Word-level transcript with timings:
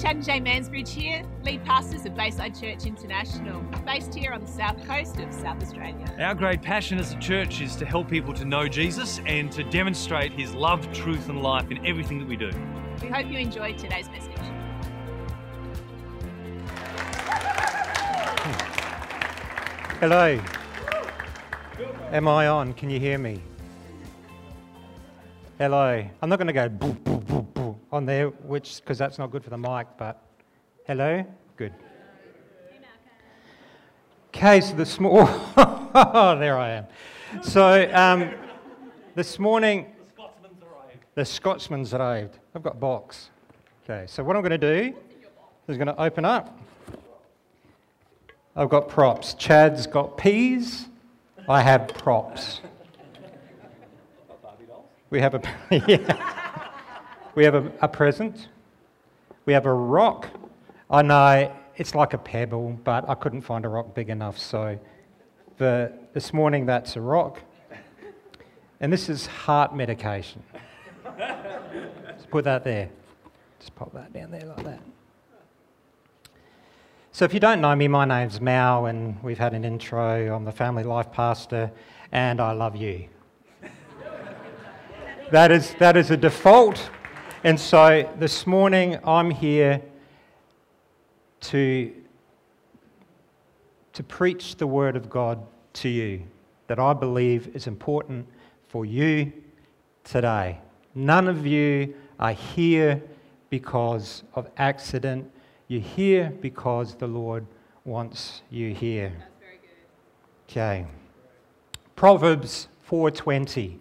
Chad 0.00 0.14
and 0.14 0.24
Jay 0.24 0.40
Mansbridge 0.40 0.90
here, 0.90 1.24
lead 1.42 1.64
pastors 1.64 2.06
of 2.06 2.14
Bayside 2.14 2.54
Church 2.54 2.86
International, 2.86 3.60
based 3.84 4.14
here 4.14 4.32
on 4.32 4.40
the 4.40 4.46
south 4.46 4.86
coast 4.86 5.18
of 5.18 5.34
South 5.34 5.60
Australia. 5.60 6.06
Our 6.20 6.36
great 6.36 6.62
passion 6.62 6.98
as 6.98 7.12
a 7.12 7.18
church 7.18 7.60
is 7.60 7.74
to 7.74 7.84
help 7.84 8.08
people 8.08 8.32
to 8.34 8.44
know 8.44 8.68
Jesus 8.68 9.18
and 9.26 9.50
to 9.50 9.64
demonstrate 9.64 10.30
his 10.30 10.54
love, 10.54 10.92
truth, 10.92 11.28
and 11.28 11.42
life 11.42 11.72
in 11.72 11.84
everything 11.84 12.20
that 12.20 12.28
we 12.28 12.36
do. 12.36 12.52
We 13.02 13.08
hope 13.08 13.26
you 13.26 13.38
enjoyed 13.38 13.76
today's 13.76 14.08
message. 14.10 14.36
Hello. 19.98 20.40
Am 22.12 22.28
I 22.28 22.46
on? 22.46 22.72
Can 22.74 22.88
you 22.88 23.00
hear 23.00 23.18
me? 23.18 23.42
Hello. 25.58 26.08
I'm 26.22 26.28
not 26.28 26.38
going 26.38 26.46
to 26.46 26.52
go 26.52 26.68
boo, 26.68 26.92
boo, 26.92 27.18
boo, 27.18 27.42
boo 27.42 27.57
on 27.90 28.06
there, 28.06 28.28
which 28.28 28.80
because 28.80 28.98
that's 28.98 29.18
not 29.18 29.30
good 29.30 29.44
for 29.44 29.50
the 29.50 29.58
mic. 29.58 29.86
But 29.96 30.22
hello. 30.86 31.24
Good. 31.56 31.72
Okay. 34.28 34.60
So 34.60 34.74
this 34.74 35.00
morning, 35.00 35.34
oh, 35.56 36.36
there 36.38 36.58
I 36.58 36.70
am. 36.70 36.86
So 37.42 37.90
um, 37.92 38.34
this 39.14 39.38
morning, 39.38 39.86
the 41.14 41.24
Scotsman's 41.24 41.94
arrived. 41.94 42.38
I've 42.54 42.62
got 42.62 42.78
box. 42.78 43.30
Okay. 43.84 44.06
So 44.06 44.22
what 44.22 44.36
I'm 44.36 44.42
going 44.42 44.58
to 44.60 44.90
do 44.90 44.96
is 45.66 45.76
going 45.76 45.88
to 45.88 46.00
open 46.00 46.24
up. 46.24 46.58
I've 48.54 48.68
got 48.68 48.88
props. 48.88 49.34
Chad's 49.34 49.86
got 49.86 50.16
peas. 50.18 50.88
I 51.48 51.62
have 51.62 51.88
props. 51.88 52.60
We 55.10 55.20
have 55.20 55.34
a 55.34 55.42
yeah. 55.88 56.47
We 57.34 57.44
have 57.44 57.54
a, 57.54 57.72
a, 57.80 57.88
present. 57.88 58.48
We 59.44 59.52
have 59.52 59.66
a 59.66 59.72
rock. 59.72 60.28
I 60.90 61.02
know 61.02 61.52
it's 61.76 61.94
like 61.94 62.14
a 62.14 62.18
pebble, 62.18 62.78
but 62.84 63.08
I 63.08 63.14
couldn't 63.14 63.42
find 63.42 63.64
a 63.64 63.68
rock 63.68 63.94
big 63.94 64.08
enough. 64.10 64.38
So 64.38 64.78
the, 65.58 65.92
this 66.14 66.32
morning 66.32 66.66
that's 66.66 66.96
a 66.96 67.00
rock. 67.00 67.40
And 68.80 68.92
this 68.92 69.08
is 69.08 69.26
heart 69.26 69.74
medication. 69.74 70.42
Just 72.16 72.30
put 72.30 72.44
that 72.44 72.64
there. 72.64 72.88
Just 73.58 73.74
pop 73.74 73.92
that 73.92 74.12
down 74.12 74.30
there 74.30 74.44
like 74.44 74.64
that. 74.64 74.80
So, 77.10 77.24
if 77.24 77.34
you 77.34 77.40
don't 77.40 77.60
know 77.60 77.74
me, 77.74 77.88
my 77.88 78.04
name's 78.04 78.40
Mal, 78.40 78.86
and 78.86 79.20
we've 79.24 79.38
had 79.38 79.52
an 79.52 79.64
intro. 79.64 80.32
I'm 80.32 80.44
the 80.44 80.52
family 80.52 80.84
life 80.84 81.10
pastor, 81.10 81.72
and 82.12 82.40
I 82.40 82.52
love 82.52 82.76
you. 82.76 83.08
that, 85.32 85.50
is, 85.50 85.74
that 85.80 85.96
is 85.96 86.12
a 86.12 86.16
default. 86.16 86.90
And 87.44 87.58
so, 87.58 88.12
this 88.18 88.46
morning, 88.46 88.98
I'm 89.04 89.30
here 89.30 89.80
to, 91.40 91.92
to 93.92 94.02
preach 94.02 94.56
the 94.56 94.66
Word 94.66 94.96
of 94.96 95.08
God 95.08 95.46
to 95.74 95.88
you 95.88 96.24
that 96.66 96.78
I 96.78 96.92
believe 96.92 97.54
is 97.54 97.66
important 97.66 98.26
for 98.68 98.84
you 98.84 99.32
today. 100.04 100.58
None 100.94 101.28
of 101.28 101.46
you 101.46 101.94
are 102.18 102.32
here 102.32 103.02
because 103.50 104.24
of 104.34 104.50
accident 104.56 105.30
you're 105.68 105.82
here 105.82 106.32
because 106.40 106.94
the 106.94 107.06
Lord 107.06 107.46
wants 107.84 108.40
you 108.50 108.74
here. 108.74 109.12
Okay. 110.48 110.86
Proverbs 111.94 112.68
4:20 112.88 113.78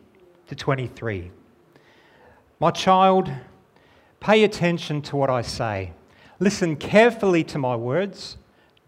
to 0.47 0.55
23. 0.55 1.31
My 2.59 2.71
child, 2.71 3.31
pay 4.19 4.43
attention 4.43 5.03
to 5.03 5.15
what 5.15 5.29
I 5.29 5.43
say. 5.43 5.93
Listen 6.39 6.75
carefully 6.75 7.43
to 7.45 7.59
my 7.59 7.75
words. 7.75 8.37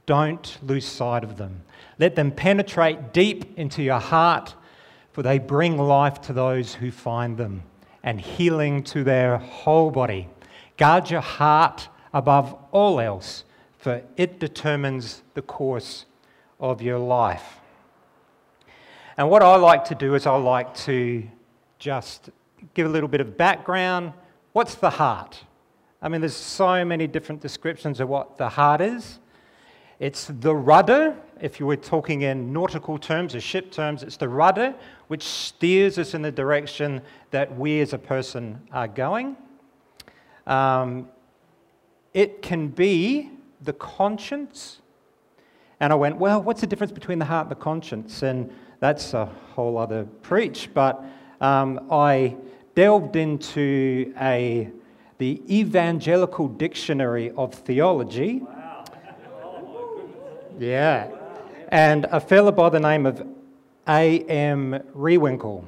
Don't 0.07 0.57
lose 0.63 0.85
sight 0.85 1.23
of 1.23 1.37
them. 1.37 1.61
Let 1.99 2.15
them 2.15 2.31
penetrate 2.31 3.13
deep 3.13 3.57
into 3.59 3.83
your 3.83 3.99
heart, 3.99 4.55
for 5.11 5.21
they 5.21 5.37
bring 5.37 5.77
life 5.77 6.19
to 6.21 6.33
those 6.33 6.73
who 6.73 6.89
find 6.89 7.37
them 7.37 7.61
and 8.01 8.19
healing 8.19 8.81
to 8.85 9.03
their 9.03 9.37
whole 9.37 9.91
body. 9.91 10.29
Guard 10.77 11.11
your 11.11 11.21
heart 11.21 11.89
above 12.11 12.55
all 12.71 12.99
else, 12.99 13.43
for 13.77 14.01
it 14.17 14.39
determines 14.39 15.21
the 15.35 15.43
course 15.43 16.05
of 16.59 16.81
your 16.81 16.97
life. 16.97 17.59
And 19.15 19.29
what 19.29 19.43
I 19.43 19.57
like 19.57 19.85
to 19.85 19.95
do 19.95 20.15
is 20.15 20.25
I 20.25 20.35
like 20.37 20.73
to 20.85 21.23
just 21.77 22.31
give 22.73 22.85
a 22.85 22.89
little 22.89 23.09
bit 23.09 23.21
of 23.21 23.37
background. 23.37 24.13
What's 24.53 24.75
the 24.75 24.89
heart? 24.89 25.43
I 26.01 26.09
mean, 26.09 26.21
there's 26.21 26.35
so 26.35 26.85
many 26.85 27.07
different 27.07 27.41
descriptions 27.41 27.99
of 27.99 28.09
what 28.09 28.37
the 28.37 28.49
heart 28.49 28.81
is. 28.81 29.19
It's 29.99 30.27
the 30.27 30.55
rudder, 30.55 31.17
if 31.41 31.59
you 31.59 31.65
were 31.65 31.75
talking 31.75 32.21
in 32.21 32.53
nautical 32.53 32.97
terms 32.97 33.35
or 33.35 33.41
ship 33.41 33.69
terms, 33.69 34.01
it's 34.01 34.15
the 34.15 34.29
rudder 34.29 34.73
which 35.07 35.23
steers 35.23 35.97
us 35.97 36.13
in 36.13 36.21
the 36.21 36.31
direction 36.31 37.01
that 37.31 37.57
we 37.57 37.81
as 37.81 37.91
a 37.91 37.97
person 37.97 38.61
are 38.71 38.87
going. 38.87 39.35
Um, 40.47 41.09
it 42.13 42.41
can 42.41 42.69
be 42.69 43.31
the 43.61 43.73
conscience. 43.73 44.79
And 45.81 45.91
I 45.91 45.97
went, 45.97 46.17
well, 46.17 46.41
what's 46.41 46.61
the 46.61 46.67
difference 46.67 46.93
between 46.93 47.19
the 47.19 47.25
heart 47.25 47.47
and 47.47 47.51
the 47.51 47.61
conscience? 47.61 48.23
And 48.23 48.53
that's 48.79 49.13
a 49.13 49.25
whole 49.25 49.77
other 49.77 50.05
preach. 50.21 50.69
But 50.73 51.03
um, 51.41 51.87
I 51.91 52.35
delved 52.75 53.15
into 53.15 54.13
a, 54.19 54.69
the 55.17 55.41
Evangelical 55.49 56.47
Dictionary 56.47 57.31
of 57.31 57.53
Theology. 57.53 58.39
Wow. 58.39 58.85
yeah. 60.59 61.09
And 61.69 62.05
a 62.05 62.19
fellow 62.19 62.51
by 62.51 62.69
the 62.69 62.79
name 62.79 63.05
of 63.05 63.25
A.M. 63.87 64.81
Rehwinkel, 64.95 65.63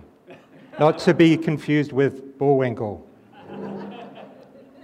not 0.80 1.00
to 1.00 1.14
be 1.14 1.38
confused 1.38 1.92
with 1.92 2.38
Bullwinkle 2.38 3.08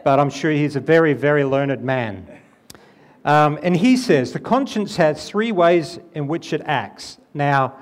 but 0.07 0.21
I'm 0.21 0.29
sure 0.29 0.51
he's 0.51 0.77
a 0.77 0.79
very, 0.79 1.11
very 1.11 1.43
learned 1.43 1.83
man. 1.83 2.25
Um, 3.25 3.59
and 3.61 3.75
he 3.75 3.97
says 3.97 4.31
the 4.31 4.39
conscience 4.39 4.95
has 4.95 5.27
three 5.27 5.51
ways 5.51 5.99
in 6.13 6.29
which 6.29 6.53
it 6.53 6.61
acts. 6.63 7.17
Now, 7.33 7.75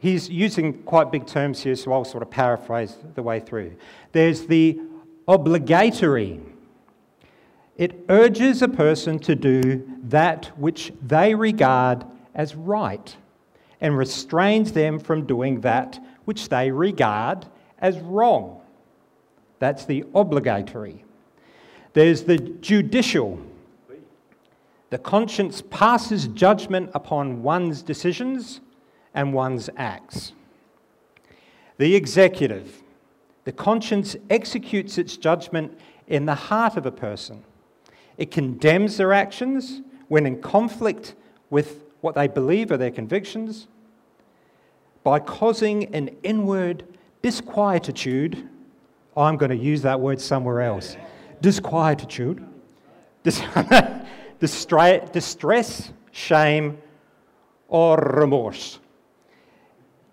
he's 0.00 0.28
using 0.28 0.82
quite 0.82 1.12
big 1.12 1.26
terms 1.26 1.62
here, 1.62 1.76
so 1.76 1.92
I'll 1.92 2.04
sort 2.04 2.22
of 2.22 2.30
paraphrase 2.30 2.96
the 3.14 3.22
way 3.22 3.38
through. 3.38 3.76
There's 4.12 4.46
the 4.46 4.80
obligatory, 5.28 6.40
it 7.76 8.04
urges 8.08 8.60
a 8.60 8.68
person 8.68 9.18
to 9.20 9.34
do 9.36 9.88
that 10.04 10.46
which 10.58 10.92
they 11.00 11.34
regard 11.34 12.04
as 12.34 12.54
right 12.54 13.16
and 13.80 13.96
restrains 13.96 14.72
them 14.72 14.98
from 14.98 15.24
doing 15.24 15.60
that 15.62 15.98
which 16.24 16.48
they 16.48 16.70
regard 16.70 17.46
as 17.78 17.98
wrong. 17.98 18.60
That's 19.60 19.84
the 19.84 20.04
obligatory. 20.14 21.04
There's 21.92 22.24
the 22.24 22.38
judicial. 22.38 23.40
The 24.90 24.98
conscience 24.98 25.62
passes 25.70 26.28
judgment 26.28 26.90
upon 26.94 27.42
one's 27.42 27.82
decisions 27.82 28.60
and 29.14 29.32
one's 29.32 29.70
acts. 29.76 30.32
The 31.78 31.94
executive. 31.94 32.82
The 33.44 33.52
conscience 33.52 34.16
executes 34.28 34.98
its 34.98 35.16
judgment 35.16 35.78
in 36.06 36.26
the 36.26 36.34
heart 36.34 36.76
of 36.76 36.86
a 36.86 36.92
person. 36.92 37.44
It 38.18 38.30
condemns 38.30 38.96
their 38.96 39.12
actions 39.12 39.80
when 40.08 40.26
in 40.26 40.42
conflict 40.42 41.14
with 41.48 41.84
what 42.00 42.14
they 42.14 42.28
believe 42.28 42.70
are 42.70 42.76
their 42.76 42.90
convictions 42.90 43.66
by 45.02 45.18
causing 45.20 45.94
an 45.94 46.10
inward 46.22 46.84
disquietude. 47.22 48.48
Oh, 49.16 49.22
I'm 49.22 49.36
going 49.36 49.50
to 49.50 49.56
use 49.56 49.82
that 49.82 50.00
word 50.00 50.20
somewhere 50.20 50.60
else 50.60 50.96
disquietude, 51.40 52.46
distress, 54.40 55.92
shame, 56.12 56.78
or 57.68 57.96
remorse. 57.96 58.79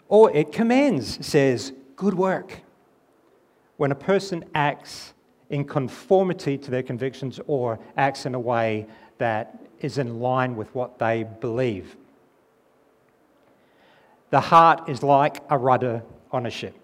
Or 0.09 0.31
it 0.31 0.51
commends, 0.51 1.25
says, 1.25 1.73
good 1.95 2.13
work. 2.13 2.61
When 3.77 3.91
a 3.91 3.95
person 3.95 4.45
acts 4.55 5.13
in 5.49 5.65
conformity 5.65 6.57
to 6.57 6.71
their 6.71 6.83
convictions 6.83 7.39
or 7.47 7.79
acts 7.95 8.25
in 8.25 8.35
a 8.35 8.39
way 8.39 8.87
that 9.17 9.59
is 9.79 9.97
in 9.97 10.19
line 10.19 10.55
with 10.55 10.73
what 10.73 10.99
they 10.99 11.23
believe. 11.23 11.95
The 14.29 14.41
heart 14.41 14.89
is 14.89 15.03
like 15.03 15.41
a 15.49 15.57
rudder 15.57 16.03
on 16.31 16.45
a 16.45 16.49
ship. 16.49 16.75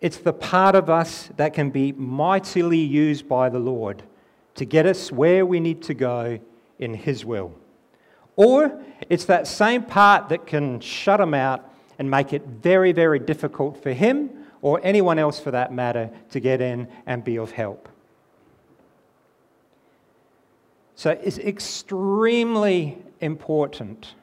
It's 0.00 0.18
the 0.18 0.32
part 0.32 0.74
of 0.74 0.90
us 0.90 1.30
that 1.36 1.54
can 1.54 1.70
be 1.70 1.92
mightily 1.92 2.78
used 2.78 3.28
by 3.28 3.48
the 3.48 3.58
Lord 3.58 4.02
to 4.56 4.64
get 4.64 4.84
us 4.86 5.10
where 5.10 5.46
we 5.46 5.60
need 5.60 5.82
to 5.82 5.94
go 5.94 6.40
in 6.78 6.94
His 6.94 7.24
will. 7.24 7.52
Or 8.36 8.82
it's 9.08 9.24
that 9.26 9.46
same 9.46 9.82
part 9.82 10.28
that 10.30 10.46
can 10.46 10.80
shut 10.80 11.20
Him 11.20 11.34
out 11.34 11.68
and 11.98 12.10
make 12.10 12.32
it 12.32 12.46
very, 12.46 12.92
very 12.92 13.18
difficult 13.18 13.82
for 13.82 13.92
Him 13.92 14.30
or 14.62 14.80
anyone 14.82 15.18
else 15.18 15.38
for 15.38 15.50
that 15.50 15.72
matter 15.72 16.10
to 16.30 16.40
get 16.40 16.60
in 16.60 16.88
and 17.06 17.22
be 17.22 17.36
of 17.36 17.50
help. 17.50 17.88
So 20.94 21.10
it's 21.10 21.38
extremely 21.38 22.98
important 23.20 24.14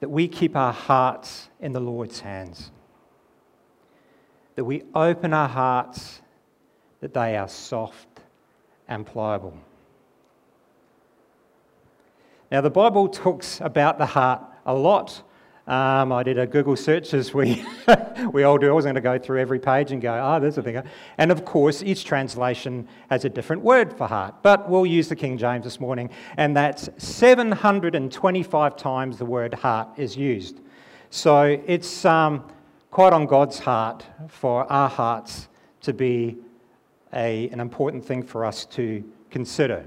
that 0.00 0.08
we 0.08 0.26
keep 0.26 0.56
our 0.56 0.72
hearts 0.72 1.48
in 1.60 1.72
the 1.72 1.80
Lord's 1.80 2.20
hands, 2.20 2.70
that 4.56 4.64
we 4.64 4.82
open 4.94 5.32
our 5.32 5.48
hearts, 5.48 6.22
that 7.00 7.14
they 7.14 7.36
are 7.36 7.48
soft 7.48 8.08
and 8.88 9.06
pliable. 9.06 9.56
Now, 12.52 12.60
the 12.60 12.68
Bible 12.68 13.08
talks 13.08 13.62
about 13.62 13.96
the 13.96 14.04
heart 14.04 14.42
a 14.66 14.74
lot. 14.74 15.22
Um, 15.66 16.12
I 16.12 16.22
did 16.22 16.38
a 16.38 16.46
Google 16.46 16.76
search 16.76 17.14
as 17.14 17.32
we, 17.32 17.64
we 18.30 18.42
all 18.42 18.58
do. 18.58 18.68
I 18.68 18.72
was 18.72 18.84
going 18.84 18.94
to 18.94 19.00
go 19.00 19.18
through 19.18 19.40
every 19.40 19.58
page 19.58 19.90
and 19.90 20.02
go, 20.02 20.20
oh, 20.22 20.38
there's 20.38 20.58
a 20.58 20.62
thing. 20.62 20.82
And 21.16 21.32
of 21.32 21.46
course, 21.46 21.82
each 21.82 22.04
translation 22.04 22.86
has 23.08 23.24
a 23.24 23.30
different 23.30 23.62
word 23.62 23.96
for 23.96 24.06
heart. 24.06 24.34
But 24.42 24.68
we'll 24.68 24.84
use 24.84 25.08
the 25.08 25.16
King 25.16 25.38
James 25.38 25.64
this 25.64 25.80
morning, 25.80 26.10
and 26.36 26.54
that's 26.54 26.90
725 26.98 28.76
times 28.76 29.16
the 29.16 29.24
word 29.24 29.54
heart 29.54 29.88
is 29.96 30.14
used. 30.14 30.60
So 31.08 31.58
it's 31.66 32.04
um, 32.04 32.46
quite 32.90 33.14
on 33.14 33.24
God's 33.24 33.60
heart 33.60 34.04
for 34.28 34.70
our 34.70 34.90
hearts 34.90 35.48
to 35.80 35.94
be 35.94 36.36
a, 37.14 37.48
an 37.48 37.60
important 37.60 38.04
thing 38.04 38.22
for 38.22 38.44
us 38.44 38.66
to 38.66 39.02
consider. 39.30 39.86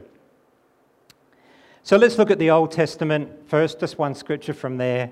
So 1.85 1.97
let's 1.97 2.17
look 2.17 2.31
at 2.31 2.39
the 2.39 2.49
Old 2.49 2.71
Testament 2.71 3.29
first, 3.47 3.79
just 3.79 3.99
one 3.99 4.15
scripture 4.15 4.55
from 4.55 4.77
there 4.77 5.11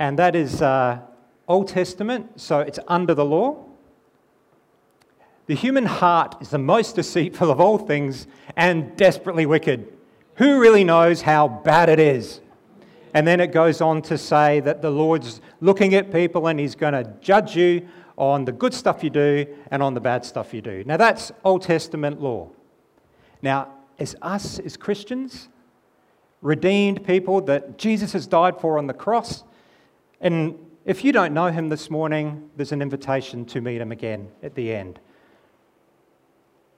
and 0.00 0.18
that 0.18 0.34
is 0.34 0.60
uh, 0.60 0.98
Old 1.46 1.68
Testament, 1.68 2.40
so 2.40 2.58
it's 2.58 2.80
under 2.88 3.14
the 3.14 3.24
law. 3.24 3.64
The 5.46 5.54
human 5.54 5.86
heart 5.86 6.34
is 6.40 6.50
the 6.50 6.58
most 6.58 6.96
deceitful 6.96 7.52
of 7.52 7.60
all 7.60 7.78
things 7.78 8.26
and 8.56 8.96
desperately 8.96 9.46
wicked. 9.46 9.86
Who 10.38 10.58
really 10.58 10.82
knows 10.82 11.22
how 11.22 11.46
bad 11.46 11.88
it 11.88 12.00
is? 12.00 12.40
And 13.14 13.24
then 13.24 13.38
it 13.38 13.52
goes 13.52 13.80
on 13.80 14.02
to 14.02 14.18
say 14.18 14.58
that 14.58 14.82
the 14.82 14.90
Lord's 14.90 15.40
looking 15.60 15.94
at 15.94 16.10
people 16.10 16.48
and 16.48 16.58
He's 16.58 16.74
going 16.74 16.94
to 16.94 17.14
judge 17.20 17.54
you 17.54 17.86
on 18.18 18.44
the 18.44 18.50
good 18.50 18.74
stuff 18.74 19.04
you 19.04 19.10
do 19.10 19.46
and 19.70 19.84
on 19.84 19.94
the 19.94 20.00
bad 20.00 20.24
stuff 20.24 20.52
you 20.52 20.62
do. 20.62 20.82
Now, 20.84 20.96
that's 20.96 21.30
Old 21.44 21.62
Testament 21.62 22.20
law. 22.20 22.50
Now, 23.40 23.68
as 24.00 24.16
us 24.20 24.58
as 24.58 24.76
Christians, 24.76 25.48
redeemed 26.42 27.04
people 27.06 27.40
that 27.42 27.78
Jesus 27.78 28.12
has 28.12 28.26
died 28.26 28.60
for 28.60 28.78
on 28.78 28.86
the 28.86 28.94
cross, 28.94 29.44
and 30.20 30.58
if 30.84 31.04
you 31.04 31.10
don't 31.10 31.34
know 31.34 31.48
him 31.48 31.68
this 31.68 31.90
morning, 31.90 32.48
there's 32.56 32.72
an 32.72 32.80
invitation 32.80 33.44
to 33.46 33.60
meet 33.60 33.80
him 33.80 33.90
again 33.90 34.28
at 34.42 34.54
the 34.54 34.72
end. 34.72 35.00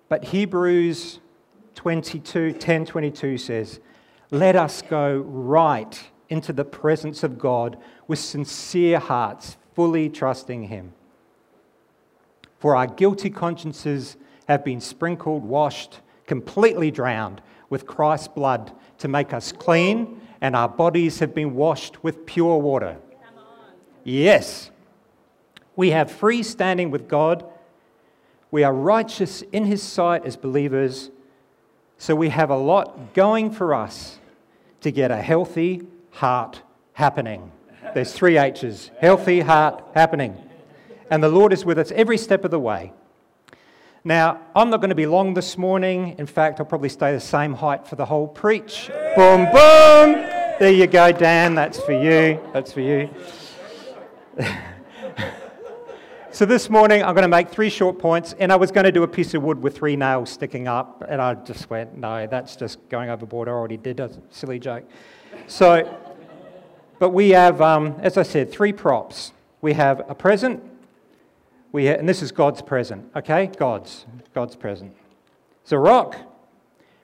But 0.09 0.25
Hebrews 0.25 1.21
22, 1.75 2.53
10 2.53 2.87
22 2.87 3.37
says, 3.37 3.81
Let 4.31 4.57
us 4.57 4.81
go 4.83 5.19
right 5.19 6.03
into 6.31 6.53
the 6.53 6.65
presence 6.65 7.23
of 7.23 7.39
God 7.39 7.79
with 8.07 8.19
sincere 8.19 8.99
hearts, 8.99 9.59
fully 9.75 10.09
trusting 10.09 10.65
him. 10.65 10.95
For 12.59 12.75
our 12.75 12.87
guilty 12.87 13.31
consciences 13.31 14.17
have 14.49 14.65
been 14.65 14.81
sprinkled, 14.81 15.45
washed, 15.45 16.01
completely 16.27 16.91
drowned 16.91 17.43
with 17.71 17.87
Christ's 17.87 18.29
blood 18.29 18.73
to 18.99 19.09
make 19.09 19.33
us 19.33 19.53
clean, 19.53 20.21
and 20.41 20.57
our 20.57 20.69
bodies 20.69 21.19
have 21.19 21.35
been 21.35 21.55
washed 21.55 22.03
with 22.03 22.27
pure 22.27 22.59
water. 22.59 22.97
Yes. 24.05 24.71
We 25.77 25.91
have 25.91 26.11
free 26.11 26.43
standing 26.43 26.91
with 26.91 27.09
God. 27.09 27.45
We 28.51 28.65
are 28.65 28.73
righteous 28.73 29.43
in 29.53 29.65
His 29.65 29.83
sight 29.83 30.25
as 30.25 30.37
believers. 30.37 31.11
So 31.99 32.15
we 32.15 32.31
have 32.31 32.51
a 32.51 32.57
lot 32.57 33.13
going 33.15 33.51
for 33.51 33.75
us 33.75 34.19
to 34.81 34.91
get 34.91 35.11
a 35.11 35.21
healthy 35.21 35.83
heart 36.13 36.63
happening. 36.95 37.53
There's 37.95 38.13
three 38.13 38.39
H's 38.39 38.91
healthy 39.01 39.41
heart 39.41 39.85
happening. 39.95 40.37
And 41.11 41.23
the 41.23 41.29
Lord 41.29 41.53
is 41.53 41.65
with 41.65 41.79
us 41.79 41.91
every 41.93 42.19
step 42.19 42.45
of 42.45 42.51
the 42.51 42.61
way. 42.61 42.93
Now, 44.05 44.41
I'm 44.55 44.71
not 44.71 44.81
going 44.81 44.91
to 44.91 44.95
be 44.95 45.07
long 45.07 45.35
this 45.35 45.59
morning. 45.59 46.15
In 46.19 46.27
fact, 46.27 46.61
I'll 46.61 46.67
probably 46.67 46.89
stay 46.89 47.13
the 47.13 47.21
same 47.21 47.53
height 47.53 47.87
for 47.87 47.97
the 47.97 48.07
whole 48.07 48.29
preach. 48.29 48.89
Boom, 49.17 49.45
boom. 49.47 50.13
There 50.61 50.71
you 50.71 50.87
go, 50.87 51.11
Dan. 51.11 51.57
That's 51.57 51.81
for 51.81 51.93
you. 51.93 52.41
That's 52.53 52.73
for 52.73 52.81
you. 52.81 53.11
so 56.31 56.47
this 56.47 56.71
morning 56.71 57.03
I'm 57.03 57.15
going 57.15 57.23
to 57.23 57.29
make 57.29 57.49
three 57.49 57.71
short 57.71 57.99
points, 57.99 58.37
and 58.39 58.53
I 58.53 58.57
was 58.57 58.71
going 58.71 58.85
to 58.85 58.93
do 58.93 59.03
a 59.03 59.09
piece 59.09 59.35
of 59.35 59.43
wood 59.43 59.61
with 59.61 59.77
three 59.77 59.97
nails 59.97 60.31
sticking 60.31 60.69
up, 60.69 61.05
and 61.09 61.21
I 61.21 61.35
just 61.35 61.69
went, 61.69 61.97
no, 61.97 62.29
that's 62.29 62.55
just 62.55 62.79
going 62.89 63.11
overboard. 63.11 63.49
I 63.49 63.51
already 63.51 63.79
did 63.79 63.99
a 63.99 64.11
silly 64.31 64.61
joke. 64.61 64.85
So, 65.49 65.99
but 67.01 67.11
we 67.11 67.31
have, 67.31 67.61
um, 67.61 67.97
as 67.99 68.17
I 68.17 68.23
said, 68.23 68.53
three 68.53 68.73
props. 68.73 69.33
We 69.61 69.73
have 69.73 70.09
a 70.09 70.15
present, 70.15 70.63
we 71.73 71.89
and 71.89 72.09
this 72.09 72.23
is 72.23 72.33
God's 72.33 72.63
present, 72.63 73.11
okay? 73.15 73.47
God's, 73.47 74.07
God's 74.35 74.57
present. 74.57 74.95
It's 75.63 75.73
a 75.73 75.79
rock, 75.79 76.17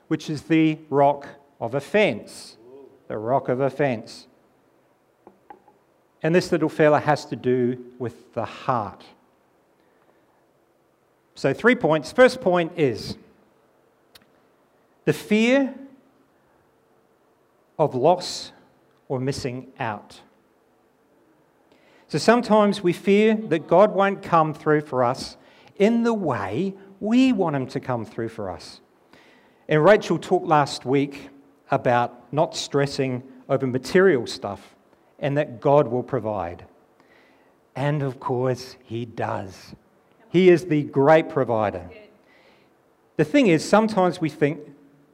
which 0.09 0.31
is 0.31 0.43
the 0.43 0.79
rock 0.89 1.29
of 1.61 1.75
offense. 1.75 2.57
The 3.09 3.19
rock 3.19 3.49
of 3.49 3.61
offense. 3.61 4.27
And 6.23 6.35
this 6.35 6.51
little 6.51 6.71
fella 6.71 7.01
has 7.01 7.27
to 7.27 7.37
do 7.37 7.85
with 7.99 8.33
the 8.33 8.47
heart. 8.47 9.05
So, 11.35 11.53
three 11.53 11.75
points. 11.75 12.13
First 12.13 12.41
point 12.41 12.73
is 12.77 13.19
the 15.05 15.13
fear 15.13 15.75
of 17.79 17.95
loss 17.95 18.53
or 19.09 19.21
missing 19.21 19.73
out. 19.79 20.21
So, 22.15 22.19
sometimes 22.19 22.81
we 22.81 22.93
fear 22.93 23.35
that 23.35 23.67
God 23.67 23.93
won't 23.93 24.23
come 24.23 24.55
through 24.55 24.83
for 24.83 25.03
us 25.03 25.37
in 25.79 26.05
the 26.05 26.15
way 26.15 26.75
we 27.01 27.33
want 27.33 27.57
Him 27.57 27.67
to 27.67 27.81
come 27.81 28.05
through 28.05 28.29
for 28.29 28.51
us. 28.51 28.81
And 29.69 29.83
Rachel 29.83 30.21
talked 30.21 30.47
last 30.47 30.85
week 30.85 31.31
about 31.73 32.33
not 32.33 32.55
stressing 32.55 33.25
over 33.49 33.67
material 33.67 34.29
stuff 34.29 34.77
and 35.19 35.37
that 35.37 35.61
God 35.61 35.89
will 35.89 36.05
provide. 36.05 36.67
And 37.75 38.01
of 38.01 38.21
course, 38.21 38.77
He 38.85 39.07
does. 39.07 39.75
He 40.29 40.51
is 40.51 40.67
the 40.67 40.85
great 40.85 41.29
provider. 41.29 41.91
The 43.17 43.25
thing 43.25 43.49
is, 43.49 43.69
sometimes 43.69 44.21
we 44.21 44.29
think 44.29 44.61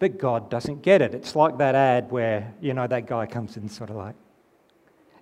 that 0.00 0.18
God 0.18 0.50
doesn't 0.50 0.82
get 0.82 1.00
it. 1.00 1.14
It's 1.14 1.34
like 1.34 1.56
that 1.56 1.74
ad 1.74 2.10
where, 2.10 2.52
you 2.60 2.74
know, 2.74 2.86
that 2.86 3.06
guy 3.06 3.24
comes 3.24 3.56
in 3.56 3.70
sort 3.70 3.88
of 3.88 3.96
like, 3.96 4.16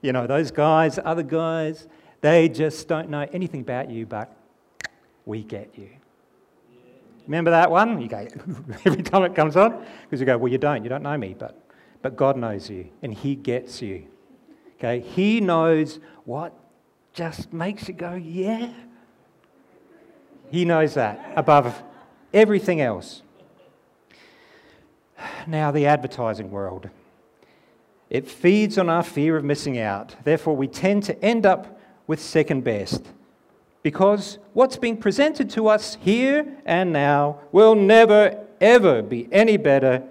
you 0.03 0.13
know, 0.13 0.27
those 0.27 0.51
guys, 0.51 0.99
other 1.05 1.23
guys, 1.23 1.87
they 2.21 2.49
just 2.49 2.89
don't 2.89 3.11
know 3.11 3.27
anything 3.33 3.61
about 3.61 3.91
you, 3.91 4.07
but 4.07 4.35
we 5.25 5.43
get 5.43 5.77
you. 5.77 5.91
Remember 7.27 7.51
that 7.51 7.71
one? 7.71 8.01
You 8.01 8.09
go, 8.09 8.27
every 8.87 9.03
time 9.03 9.25
it 9.25 9.35
comes 9.35 9.57
on? 9.57 9.85
Because 10.03 10.21
you 10.21 10.27
go, 10.27 10.39
well, 10.39 10.51
you 10.51 10.59
don't. 10.59 10.83
You 10.83 10.89
don't 10.89 11.03
know 11.03 11.17
me, 11.17 11.35
but, 11.39 11.61
but 12.01 12.17
God 12.17 12.37
knows 12.37 12.71
you, 12.71 12.89
and 13.03 13.13
He 13.13 13.35
gets 13.35 13.83
you. 13.83 14.07
Okay, 14.79 15.01
he 15.01 15.41
knows 15.41 15.99
what 16.25 16.55
just 17.13 17.53
makes 17.53 17.89
you 17.89 17.95
go, 17.95 18.15
yeah. 18.15 18.73
He 20.51 20.65
knows 20.65 20.95
that 20.95 21.33
above 21.35 21.83
everything 22.33 22.81
else. 22.81 23.23
Now, 25.49 25.73
the 25.73 25.87
advertising 25.87 26.51
world. 26.53 26.91
It 28.11 28.27
feeds 28.27 28.79
on 28.79 28.89
our 28.89 29.03
fear 29.03 29.37
of 29.37 29.45
missing 29.45 29.79
out. 29.79 30.17
Therefore, 30.25 30.57
we 30.57 30.67
tend 30.67 31.03
to 31.05 31.23
end 31.23 31.45
up 31.45 31.79
with 32.07 32.21
second 32.21 32.65
best. 32.65 33.05
Because 33.83 34.39
what's 34.55 34.77
being 34.77 34.97
presented 34.97 35.51
to 35.51 35.69
us 35.69 35.99
here 36.01 36.47
and 36.65 36.93
now 36.93 37.41
will 37.53 37.75
never, 37.75 38.47
ever 38.61 39.03
be 39.03 39.29
any 39.31 39.57
better. 39.57 40.03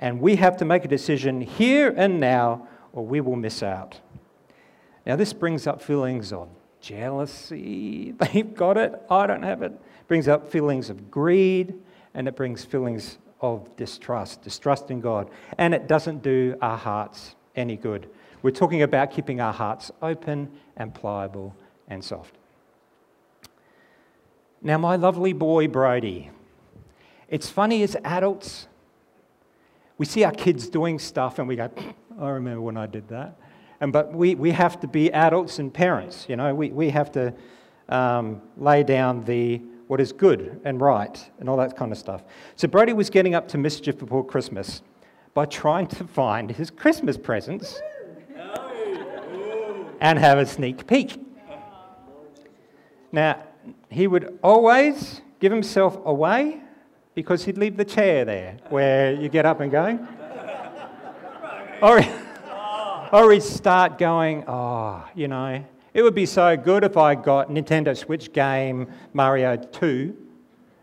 And 0.00 0.20
we 0.20 0.36
have 0.36 0.56
to 0.58 0.64
make 0.64 0.84
a 0.84 0.88
decision 0.88 1.40
here 1.40 1.94
and 1.96 2.18
now, 2.18 2.66
or 2.92 3.06
we 3.06 3.20
will 3.20 3.36
miss 3.36 3.62
out. 3.62 4.00
Now, 5.06 5.16
this 5.16 5.32
brings 5.32 5.66
up 5.66 5.80
feelings 5.80 6.32
of 6.32 6.48
jealousy. 6.80 8.12
They've 8.18 8.54
got 8.54 8.76
it, 8.76 9.00
I 9.08 9.26
don't 9.26 9.42
have 9.42 9.62
it. 9.62 9.72
it. 9.72 9.80
brings 10.08 10.28
up 10.28 10.50
feelings 10.50 10.90
of 10.90 11.10
greed, 11.10 11.74
and 12.14 12.26
it 12.26 12.36
brings 12.36 12.64
feelings 12.64 13.18
of 13.40 13.74
distrust, 13.76 14.42
distrust 14.42 14.90
in 14.90 15.00
God. 15.00 15.30
And 15.56 15.72
it 15.72 15.86
doesn't 15.86 16.22
do 16.22 16.56
our 16.60 16.76
hearts 16.76 17.36
any 17.56 17.76
good. 17.76 18.08
We're 18.42 18.50
talking 18.50 18.82
about 18.82 19.10
keeping 19.10 19.40
our 19.40 19.52
hearts 19.52 19.90
open 20.02 20.50
and 20.76 20.94
pliable 20.94 21.54
and 21.88 22.04
soft. 22.04 22.34
Now, 24.62 24.78
my 24.78 24.96
lovely 24.96 25.32
boy 25.32 25.68
Brody, 25.68 26.30
it's 27.28 27.48
funny 27.48 27.82
as 27.82 27.96
adults, 28.04 28.66
we 29.98 30.06
see 30.06 30.24
our 30.24 30.32
kids 30.32 30.68
doing 30.68 30.98
stuff 30.98 31.38
and 31.38 31.46
we 31.46 31.56
go, 31.56 31.70
I 32.18 32.30
remember 32.30 32.60
when 32.60 32.76
I 32.76 32.86
did 32.86 33.08
that. 33.08 33.36
And, 33.80 33.92
but 33.92 34.12
we, 34.12 34.34
we 34.34 34.50
have 34.52 34.80
to 34.80 34.86
be 34.86 35.12
adults 35.12 35.58
and 35.58 35.72
parents, 35.72 36.26
you 36.28 36.36
know, 36.36 36.54
we, 36.54 36.70
we 36.70 36.90
have 36.90 37.12
to 37.12 37.34
um, 37.88 38.40
lay 38.56 38.82
down 38.82 39.24
the 39.24 39.60
what 39.86 40.00
is 40.00 40.12
good 40.12 40.60
and 40.64 40.80
right 40.80 41.30
and 41.40 41.48
all 41.48 41.58
that 41.58 41.76
kind 41.76 41.92
of 41.92 41.98
stuff. 41.98 42.22
So 42.56 42.66
Brody 42.66 42.94
was 42.94 43.10
getting 43.10 43.34
up 43.34 43.48
to 43.48 43.58
mischief 43.58 43.98
before 43.98 44.24
Christmas 44.24 44.82
by 45.34 45.44
trying 45.44 45.88
to 45.88 46.04
find 46.04 46.50
his 46.52 46.70
Christmas 46.70 47.18
presents 47.18 47.80
and 50.00 50.18
have 50.18 50.38
a 50.38 50.46
sneak 50.46 50.86
peek. 50.86 51.20
Now, 53.10 53.42
he 53.90 54.06
would 54.06 54.38
always 54.42 55.20
give 55.40 55.52
himself 55.52 55.98
away 56.04 56.60
because 57.14 57.44
he'd 57.44 57.58
leave 57.58 57.76
the 57.76 57.84
chair 57.84 58.24
there 58.24 58.56
where 58.68 59.12
you 59.12 59.28
get 59.28 59.46
up 59.46 59.60
and 59.60 59.70
go. 59.70 59.98
or, 61.82 62.00
or 63.12 63.32
he'd 63.32 63.42
start 63.42 63.98
going, 63.98 64.44
oh, 64.46 65.04
you 65.14 65.28
know, 65.28 65.64
it 65.92 66.02
would 66.02 66.14
be 66.14 66.26
so 66.26 66.56
good 66.56 66.82
if 66.82 66.96
I 66.96 67.14
got 67.14 67.50
Nintendo 67.50 67.96
Switch 67.96 68.32
game 68.32 68.88
Mario 69.12 69.56
2, 69.56 70.16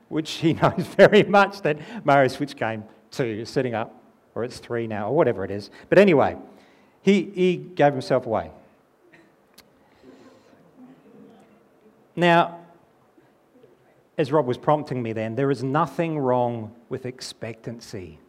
which 0.08 0.31
he 0.31 0.53
knows 0.62 0.88
very 0.98 1.24
much 1.24 1.62
that 1.62 1.77
Mario 2.05 2.29
Switch 2.29 2.55
game 2.55 2.86
2 3.12 3.24
is 3.24 3.50
sitting 3.50 3.74
up, 3.75 4.00
or 4.35 4.43
it's 4.43 4.59
3 4.59 4.88
now, 4.88 5.09
or 5.09 5.15
whatever 5.15 5.43
it 5.43 5.51
is. 5.51 5.69
But 5.89 6.00
anyway, 6.00 6.38
he, 7.01 7.31
he 7.33 7.57
gave 7.57 7.93
himself 7.93 8.25
away. 8.25 8.51
Now, 12.15 12.59
as 14.17 14.31
Rob 14.31 14.45
was 14.45 14.57
prompting 14.57 15.01
me 15.01 15.13
then, 15.13 15.35
there 15.35 15.50
is 15.50 15.63
nothing 15.63 16.19
wrong 16.19 16.73
with 16.89 17.05
expectancy. 17.05 18.19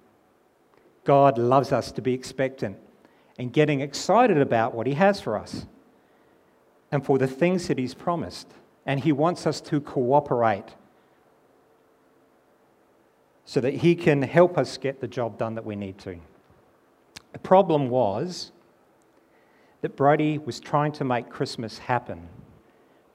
God 1.05 1.37
loves 1.37 1.73
us 1.73 1.93
to 1.93 2.03
be 2.03 2.15
expectant 2.15 2.79
and 3.39 3.53
getting 3.53 3.81
excited 3.81 4.39
about 4.39 4.75
what 4.75 4.87
He 4.87 4.95
has 4.95 5.21
for 5.21 5.37
us 5.37 5.67
and 6.91 7.05
for 7.05 7.19
the 7.19 7.27
things 7.27 7.69
that 7.69 7.79
He's 7.79 7.95
promised. 7.95 8.49
And 8.87 9.01
He 9.01 9.13
wants 9.13 9.47
us 9.47 9.61
to 9.63 9.81
cooperate 9.81 10.65
so 13.45 13.61
that 13.61 13.75
He 13.75 13.95
can 13.95 14.23
help 14.23 14.57
us 14.59 14.77
get 14.79 15.01
the 15.01 15.09
job 15.09 15.39
done 15.39 15.55
that 15.55 15.65
we 15.65 15.77
need 15.77 15.99
to. 15.99 16.17
The 17.33 17.39
problem 17.39 17.89
was 17.89 18.53
that 19.81 19.97
Brody 19.97 20.39
was 20.39 20.61
trying 20.61 20.93
to 20.93 21.05
make 21.05 21.29
Christmas 21.29 21.79
happen 21.79 22.29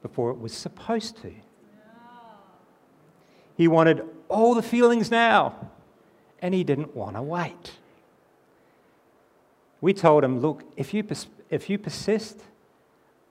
before 0.02 0.30
it 0.30 0.38
was 0.38 0.52
supposed 0.52 1.16
to. 1.22 1.32
He 3.56 3.66
wanted 3.66 4.02
all 4.28 4.54
the 4.54 4.62
feelings 4.62 5.10
now, 5.10 5.70
and 6.40 6.54
he 6.54 6.62
didn't 6.62 6.94
want 6.94 7.16
to 7.16 7.22
wait. 7.22 7.72
We 9.80 9.92
told 9.92 10.24
him, 10.24 10.40
Look, 10.40 10.62
if 10.76 10.94
you, 10.94 11.02
pers- 11.02 11.26
if 11.50 11.68
you 11.68 11.78
persist, 11.78 12.40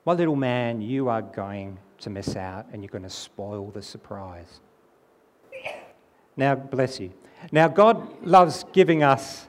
my 0.04 0.12
little 0.12 0.36
man, 0.36 0.80
you 0.80 1.08
are 1.08 1.22
going 1.22 1.78
to 2.00 2.10
miss 2.10 2.36
out 2.36 2.66
and 2.72 2.82
you're 2.82 2.90
going 2.90 3.02
to 3.02 3.10
spoil 3.10 3.70
the 3.70 3.82
surprise. 3.82 4.60
Now, 6.38 6.54
bless 6.54 6.98
you. 7.00 7.12
Now, 7.50 7.68
God 7.68 8.24
loves 8.24 8.64
giving 8.72 9.02
us 9.02 9.48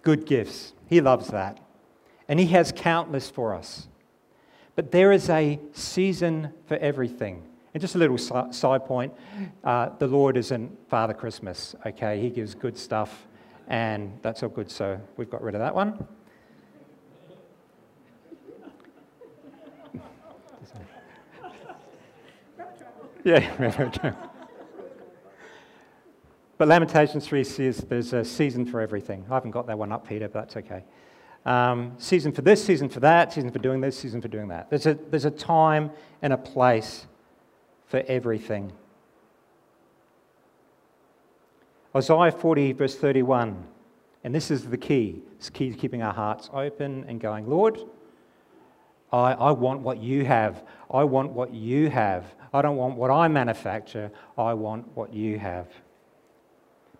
good 0.00 0.24
gifts. 0.26 0.72
He 0.86 1.02
loves 1.02 1.28
that. 1.28 1.58
And 2.26 2.40
He 2.40 2.46
has 2.46 2.72
countless 2.74 3.28
for 3.28 3.54
us. 3.54 3.86
But 4.74 4.90
there 4.90 5.12
is 5.12 5.28
a 5.28 5.60
season 5.74 6.54
for 6.66 6.78
everything. 6.78 7.42
And 7.74 7.80
just 7.80 7.94
a 7.94 7.98
little 7.98 8.16
side 8.16 8.86
point 8.86 9.12
uh, 9.62 9.90
the 9.98 10.06
Lord 10.06 10.38
isn't 10.38 10.88
Father 10.88 11.12
Christmas, 11.12 11.74
okay? 11.84 12.18
He 12.18 12.30
gives 12.30 12.54
good 12.54 12.78
stuff, 12.78 13.26
and 13.68 14.18
that's 14.22 14.42
all 14.42 14.48
good, 14.48 14.70
so 14.70 14.98
we've 15.18 15.30
got 15.30 15.42
rid 15.42 15.54
of 15.54 15.60
that 15.60 15.74
one. 15.74 16.06
yeah, 23.24 24.22
but 26.58 26.68
Lamentations 26.68 27.26
3 27.26 27.44
says 27.44 27.78
there's 27.78 28.12
a 28.12 28.24
season 28.24 28.66
for 28.66 28.80
everything. 28.80 29.24
I 29.30 29.34
haven't 29.34 29.50
got 29.50 29.66
that 29.66 29.78
one 29.78 29.92
up, 29.92 30.06
Peter, 30.06 30.28
but 30.28 30.40
that's 30.40 30.56
okay. 30.58 30.84
Um, 31.44 31.94
season 31.98 32.32
for 32.32 32.42
this, 32.42 32.64
season 32.64 32.88
for 32.88 33.00
that, 33.00 33.32
season 33.32 33.50
for 33.50 33.58
doing 33.58 33.80
this, 33.80 33.98
season 33.98 34.20
for 34.20 34.28
doing 34.28 34.48
that. 34.48 34.70
There's 34.70 34.86
a, 34.86 34.94
there's 34.94 35.24
a 35.24 35.30
time 35.30 35.90
and 36.20 36.32
a 36.32 36.36
place 36.36 37.06
for 37.86 38.02
everything. 38.06 38.72
Isaiah 41.94 42.32
40, 42.32 42.72
verse 42.72 42.96
31, 42.96 43.66
and 44.24 44.34
this 44.34 44.50
is 44.50 44.68
the 44.68 44.78
key. 44.78 45.20
It's 45.36 45.50
key 45.50 45.70
to 45.70 45.76
keeping 45.76 46.00
our 46.02 46.14
hearts 46.14 46.48
open 46.52 47.04
and 47.08 47.20
going, 47.20 47.50
Lord, 47.50 47.80
I, 49.12 49.32
I 49.32 49.50
want 49.50 49.80
what 49.80 49.98
you 49.98 50.24
have. 50.24 50.62
I 50.90 51.04
want 51.04 51.32
what 51.32 51.52
you 51.52 51.90
have. 51.90 52.24
I 52.54 52.62
don't 52.62 52.76
want 52.76 52.96
what 52.96 53.10
I 53.10 53.28
manufacture. 53.28 54.10
I 54.38 54.54
want 54.54 54.88
what 54.96 55.12
you 55.12 55.38
have. 55.38 55.66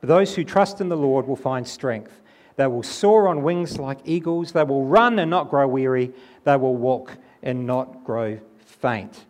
But 0.02 0.08
those 0.08 0.34
who 0.34 0.42
trust 0.42 0.80
in 0.80 0.88
the 0.88 0.96
Lord 0.96 1.26
will 1.26 1.36
find 1.36 1.66
strength. 1.66 2.20
They 2.56 2.66
will 2.66 2.82
soar 2.82 3.28
on 3.28 3.42
wings 3.42 3.78
like 3.78 4.00
eagles. 4.04 4.52
They 4.52 4.64
will 4.64 4.84
run 4.84 5.18
and 5.20 5.30
not 5.30 5.48
grow 5.48 5.66
weary. 5.66 6.12
They 6.44 6.56
will 6.56 6.76
walk 6.76 7.16
and 7.42 7.66
not 7.66 8.04
grow 8.04 8.40
faint. 8.58 9.24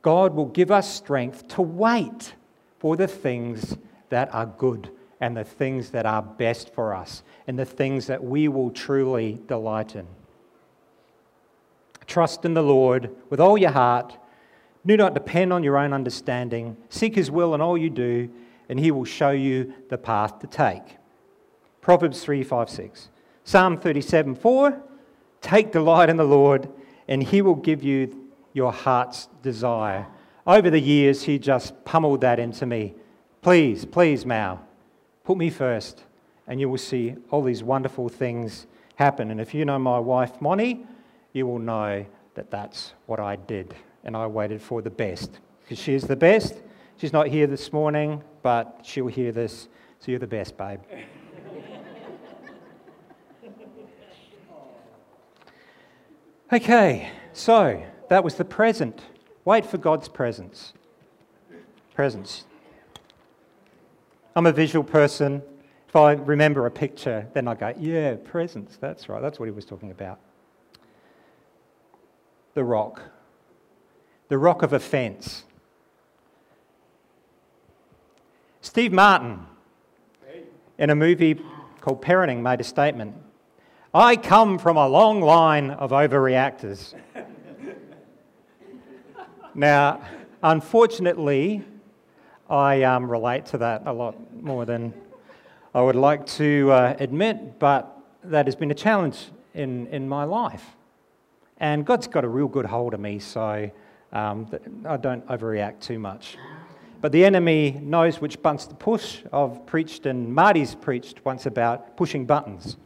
God 0.00 0.34
will 0.34 0.46
give 0.46 0.70
us 0.70 0.92
strength 0.94 1.48
to 1.48 1.62
wait 1.62 2.34
for 2.78 2.96
the 2.96 3.08
things 3.08 3.76
that 4.10 4.32
are 4.32 4.46
good 4.46 4.90
and 5.20 5.36
the 5.36 5.44
things 5.44 5.90
that 5.90 6.06
are 6.06 6.22
best 6.22 6.72
for 6.72 6.94
us 6.94 7.24
and 7.48 7.58
the 7.58 7.64
things 7.64 8.06
that 8.06 8.22
we 8.22 8.46
will 8.46 8.70
truly 8.70 9.40
delight 9.48 9.96
in. 9.96 10.06
Trust 12.06 12.44
in 12.44 12.54
the 12.54 12.62
Lord 12.62 13.10
with 13.28 13.40
all 13.40 13.58
your 13.58 13.72
heart. 13.72 14.16
Do 14.86 14.96
not 14.96 15.14
depend 15.14 15.52
on 15.52 15.64
your 15.64 15.76
own 15.76 15.92
understanding. 15.92 16.76
Seek 16.88 17.16
His 17.16 17.30
will 17.30 17.54
in 17.54 17.60
all 17.60 17.76
you 17.76 17.90
do, 17.90 18.30
and 18.68 18.78
He 18.78 18.90
will 18.90 19.04
show 19.04 19.30
you 19.30 19.72
the 19.88 19.98
path 19.98 20.38
to 20.40 20.46
take. 20.46 20.96
Proverbs 21.80 22.22
3 22.22 22.42
5 22.42 22.68
6. 22.68 23.08
Psalm 23.44 23.78
37 23.78 24.34
4. 24.34 24.82
Take 25.40 25.72
delight 25.72 26.10
in 26.10 26.16
the 26.16 26.24
Lord, 26.24 26.68
and 27.06 27.22
He 27.22 27.42
will 27.42 27.54
give 27.54 27.82
you 27.82 28.28
your 28.52 28.72
heart's 28.72 29.28
desire. 29.42 30.06
Over 30.46 30.70
the 30.70 30.80
years, 30.80 31.22
he 31.22 31.38
just 31.38 31.84
pummeled 31.84 32.22
that 32.22 32.38
into 32.38 32.66
me. 32.66 32.94
Please, 33.42 33.84
please, 33.84 34.24
Mal, 34.24 34.66
put 35.24 35.36
me 35.36 35.50
first, 35.50 36.04
and 36.46 36.58
you 36.58 36.68
will 36.68 36.78
see 36.78 37.14
all 37.30 37.42
these 37.42 37.62
wonderful 37.62 38.08
things 38.08 38.66
happen. 38.96 39.30
And 39.30 39.40
if 39.40 39.54
you 39.54 39.64
know 39.64 39.78
my 39.78 39.98
wife, 39.98 40.40
Moni, 40.40 40.86
you 41.32 41.46
will 41.46 41.58
know 41.58 42.04
that 42.34 42.50
that's 42.50 42.94
what 43.06 43.20
I 43.20 43.36
did. 43.36 43.74
And 44.04 44.16
I 44.16 44.26
waited 44.26 44.62
for 44.62 44.80
the 44.80 44.90
best, 44.90 45.38
because 45.62 45.78
she 45.78 45.94
is 45.94 46.04
the 46.04 46.16
best. 46.16 46.54
She's 46.98 47.12
not 47.12 47.28
here 47.28 47.46
this 47.46 47.72
morning, 47.72 48.24
but 48.42 48.80
she'll 48.82 49.06
hear 49.06 49.30
this. 49.30 49.68
So 50.00 50.10
you're 50.10 50.18
the 50.18 50.26
best, 50.26 50.58
babe. 50.58 50.80
okay, 56.52 57.12
so 57.32 57.80
that 58.08 58.24
was 58.24 58.34
the 58.34 58.44
present. 58.44 59.00
Wait 59.44 59.64
for 59.64 59.78
God's 59.78 60.08
presence. 60.08 60.72
Presence. 61.94 62.46
I'm 64.34 64.46
a 64.46 64.52
visual 64.52 64.82
person. 64.84 65.40
If 65.86 65.94
I 65.94 66.14
remember 66.14 66.66
a 66.66 66.70
picture, 66.70 67.28
then 67.32 67.46
I 67.46 67.54
go, 67.54 67.74
yeah, 67.78 68.16
presence. 68.16 68.76
That's 68.80 69.08
right. 69.08 69.22
That's 69.22 69.38
what 69.38 69.46
he 69.46 69.52
was 69.52 69.64
talking 69.64 69.92
about. 69.92 70.18
The 72.54 72.64
rock. 72.64 73.02
The 74.26 74.38
rock 74.38 74.64
of 74.64 74.72
offense. 74.72 75.44
Steve 78.68 78.92
Martin, 78.92 79.46
in 80.76 80.90
a 80.90 80.94
movie 80.94 81.40
called 81.80 82.02
Parenthood, 82.02 82.44
made 82.44 82.60
a 82.60 82.64
statement 82.64 83.16
I 83.94 84.14
come 84.14 84.58
from 84.58 84.76
a 84.76 84.86
long 84.86 85.22
line 85.22 85.70
of 85.70 85.90
overreactors. 85.90 86.92
Now, 89.54 90.02
unfortunately, 90.42 91.64
I 92.50 92.82
um, 92.82 93.10
relate 93.10 93.46
to 93.46 93.58
that 93.58 93.84
a 93.86 93.92
lot 93.92 94.14
more 94.34 94.66
than 94.66 94.92
I 95.74 95.80
would 95.80 95.96
like 95.96 96.26
to 96.36 96.70
uh, 96.70 96.96
admit, 97.00 97.58
but 97.58 97.98
that 98.24 98.46
has 98.46 98.54
been 98.54 98.70
a 98.70 98.74
challenge 98.74 99.28
in, 99.54 99.86
in 99.86 100.06
my 100.06 100.24
life. 100.24 100.76
And 101.56 101.86
God's 101.86 102.06
got 102.06 102.22
a 102.22 102.28
real 102.28 102.48
good 102.48 102.66
hold 102.66 102.92
of 102.92 103.00
me, 103.00 103.18
so 103.18 103.70
um, 104.12 104.46
I 104.84 104.98
don't 104.98 105.26
overreact 105.26 105.80
too 105.80 105.98
much. 105.98 106.36
But 107.00 107.12
the 107.12 107.24
enemy 107.24 107.78
knows 107.80 108.20
which 108.20 108.42
buttons 108.42 108.66
to 108.66 108.74
push. 108.74 109.20
I've 109.32 109.64
preached, 109.66 110.06
and 110.06 110.34
Marty's 110.34 110.74
preached 110.74 111.24
once 111.24 111.46
about 111.46 111.96
pushing 111.96 112.26
buttons. 112.26 112.76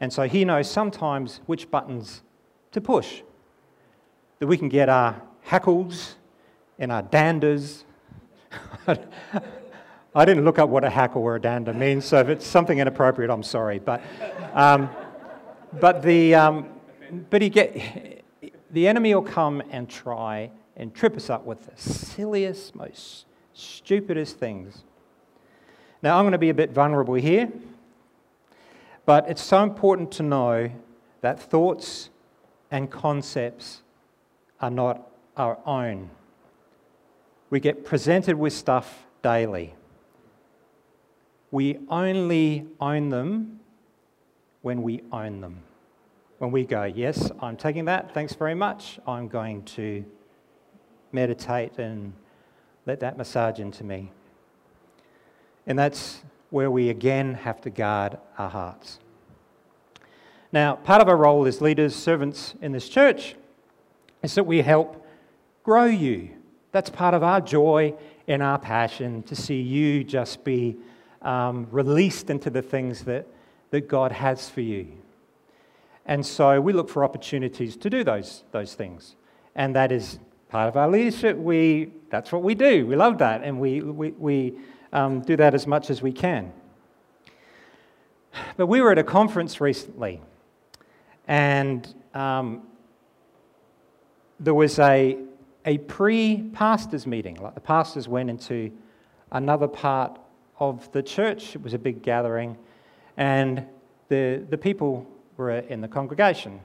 And 0.00 0.12
so 0.12 0.24
he 0.24 0.44
knows 0.44 0.68
sometimes 0.68 1.40
which 1.46 1.70
buttons 1.70 2.22
to 2.72 2.80
push. 2.80 3.22
That 4.40 4.48
we 4.48 4.56
can 4.58 4.68
get 4.68 4.88
our 4.88 5.22
hackles 5.42 6.16
and 6.78 6.90
our 6.90 7.04
danders. 7.04 7.84
I 10.14 10.24
didn't 10.24 10.44
look 10.44 10.58
up 10.58 10.68
what 10.68 10.84
a 10.84 10.90
hackle 10.90 11.22
or 11.22 11.36
a 11.36 11.40
dander 11.40 11.72
means, 11.72 12.04
so 12.04 12.18
if 12.18 12.28
it's 12.28 12.46
something 12.46 12.80
inappropriate, 12.80 13.30
I'm 13.30 13.44
sorry. 13.44 13.78
But, 13.78 14.02
um, 14.54 14.90
but, 15.80 16.02
the, 16.02 16.34
um, 16.34 16.68
but 17.30 17.40
he 17.40 17.48
get, 17.48 18.24
the 18.72 18.88
enemy 18.88 19.14
will 19.14 19.22
come 19.22 19.62
and 19.70 19.88
try 19.88 20.50
and 20.76 20.92
trip 20.92 21.16
us 21.16 21.30
up 21.30 21.44
with 21.44 21.64
the 21.64 21.80
silliest, 21.80 22.74
most 22.74 23.26
Stupidest 23.54 24.38
things. 24.38 24.84
Now, 26.02 26.18
I'm 26.18 26.24
going 26.24 26.32
to 26.32 26.38
be 26.38 26.50
a 26.50 26.54
bit 26.54 26.70
vulnerable 26.70 27.14
here, 27.14 27.50
but 29.06 29.28
it's 29.28 29.42
so 29.42 29.62
important 29.62 30.10
to 30.12 30.22
know 30.22 30.70
that 31.20 31.40
thoughts 31.40 32.10
and 32.70 32.90
concepts 32.90 33.82
are 34.60 34.70
not 34.70 35.06
our 35.36 35.58
own. 35.66 36.10
We 37.50 37.60
get 37.60 37.84
presented 37.84 38.36
with 38.36 38.52
stuff 38.52 39.06
daily. 39.22 39.74
We 41.50 41.78
only 41.88 42.66
own 42.80 43.10
them 43.10 43.60
when 44.62 44.82
we 44.82 45.02
own 45.12 45.40
them. 45.40 45.62
When 46.38 46.50
we 46.50 46.64
go, 46.64 46.84
yes, 46.84 47.30
I'm 47.40 47.56
taking 47.56 47.84
that, 47.84 48.14
thanks 48.14 48.32
very 48.32 48.54
much, 48.54 48.98
I'm 49.06 49.28
going 49.28 49.62
to 49.76 50.04
meditate 51.12 51.78
and 51.78 52.14
let 52.86 53.00
that 53.00 53.16
massage 53.16 53.58
into 53.58 53.84
me. 53.84 54.10
And 55.66 55.78
that's 55.78 56.22
where 56.50 56.70
we 56.70 56.88
again 56.90 57.34
have 57.34 57.60
to 57.62 57.70
guard 57.70 58.18
our 58.36 58.50
hearts. 58.50 58.98
Now, 60.52 60.74
part 60.74 61.00
of 61.00 61.08
our 61.08 61.16
role 61.16 61.46
as 61.46 61.60
leaders, 61.60 61.94
servants 61.94 62.54
in 62.60 62.72
this 62.72 62.88
church, 62.88 63.36
is 64.22 64.34
that 64.34 64.44
we 64.44 64.60
help 64.60 65.06
grow 65.62 65.86
you. 65.86 66.30
That's 66.72 66.90
part 66.90 67.14
of 67.14 67.22
our 67.22 67.40
joy 67.40 67.94
and 68.28 68.42
our 68.42 68.58
passion 68.58 69.22
to 69.24 69.36
see 69.36 69.60
you 69.60 70.04
just 70.04 70.44
be 70.44 70.76
um, 71.22 71.66
released 71.70 72.30
into 72.30 72.50
the 72.50 72.62
things 72.62 73.04
that, 73.04 73.26
that 73.70 73.88
God 73.88 74.12
has 74.12 74.48
for 74.48 74.60
you. 74.60 74.88
And 76.04 76.24
so 76.26 76.60
we 76.60 76.72
look 76.72 76.88
for 76.88 77.04
opportunities 77.04 77.76
to 77.76 77.88
do 77.88 78.04
those, 78.04 78.42
those 78.50 78.74
things. 78.74 79.16
And 79.54 79.74
that 79.76 79.92
is 79.92 80.18
part 80.52 80.68
of 80.68 80.76
our 80.76 80.86
leadership. 80.86 81.34
We, 81.34 81.92
that's 82.10 82.30
what 82.30 82.42
we 82.42 82.54
do. 82.54 82.86
We 82.86 82.94
love 82.94 83.16
that. 83.18 83.42
And 83.42 83.58
we, 83.58 83.80
we, 83.80 84.10
we 84.10 84.58
um, 84.92 85.22
do 85.22 85.34
that 85.38 85.54
as 85.54 85.66
much 85.66 85.88
as 85.88 86.02
we 86.02 86.12
can. 86.12 86.52
But 88.58 88.66
we 88.66 88.82
were 88.82 88.92
at 88.92 88.98
a 88.98 89.04
conference 89.04 89.62
recently, 89.62 90.20
and 91.26 91.94
um, 92.12 92.62
there 94.40 94.54
was 94.54 94.78
a, 94.78 95.18
a 95.64 95.78
pre 95.78 96.42
pastors 96.52 97.06
meeting. 97.06 97.36
Like 97.36 97.54
the 97.54 97.60
pastors 97.60 98.06
went 98.06 98.28
into 98.28 98.70
another 99.32 99.68
part 99.68 100.18
of 100.58 100.90
the 100.92 101.02
church, 101.02 101.56
it 101.56 101.62
was 101.62 101.72
a 101.72 101.78
big 101.78 102.02
gathering, 102.02 102.58
and 103.16 103.64
the, 104.08 104.44
the 104.50 104.58
people 104.58 105.06
were 105.38 105.50
in 105.50 105.80
the 105.80 105.88
congregation. 105.88 106.60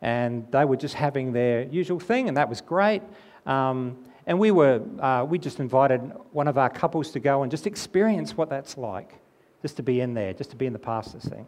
And 0.00 0.50
they 0.52 0.64
were 0.64 0.76
just 0.76 0.94
having 0.94 1.32
their 1.32 1.62
usual 1.62 1.98
thing, 1.98 2.28
and 2.28 2.36
that 2.36 2.48
was 2.48 2.60
great. 2.60 3.02
Um, 3.46 3.96
and 4.26 4.38
we 4.38 4.50
were, 4.50 4.82
uh, 5.00 5.24
we 5.24 5.38
just 5.38 5.58
invited 5.58 6.00
one 6.32 6.48
of 6.48 6.58
our 6.58 6.68
couples 6.68 7.10
to 7.12 7.20
go 7.20 7.42
and 7.42 7.50
just 7.50 7.66
experience 7.66 8.36
what 8.36 8.50
that's 8.50 8.76
like, 8.76 9.14
just 9.62 9.76
to 9.76 9.82
be 9.82 10.00
in 10.00 10.14
there, 10.14 10.34
just 10.34 10.50
to 10.50 10.56
be 10.56 10.66
in 10.66 10.72
the 10.72 10.78
pastor's 10.78 11.24
thing. 11.24 11.46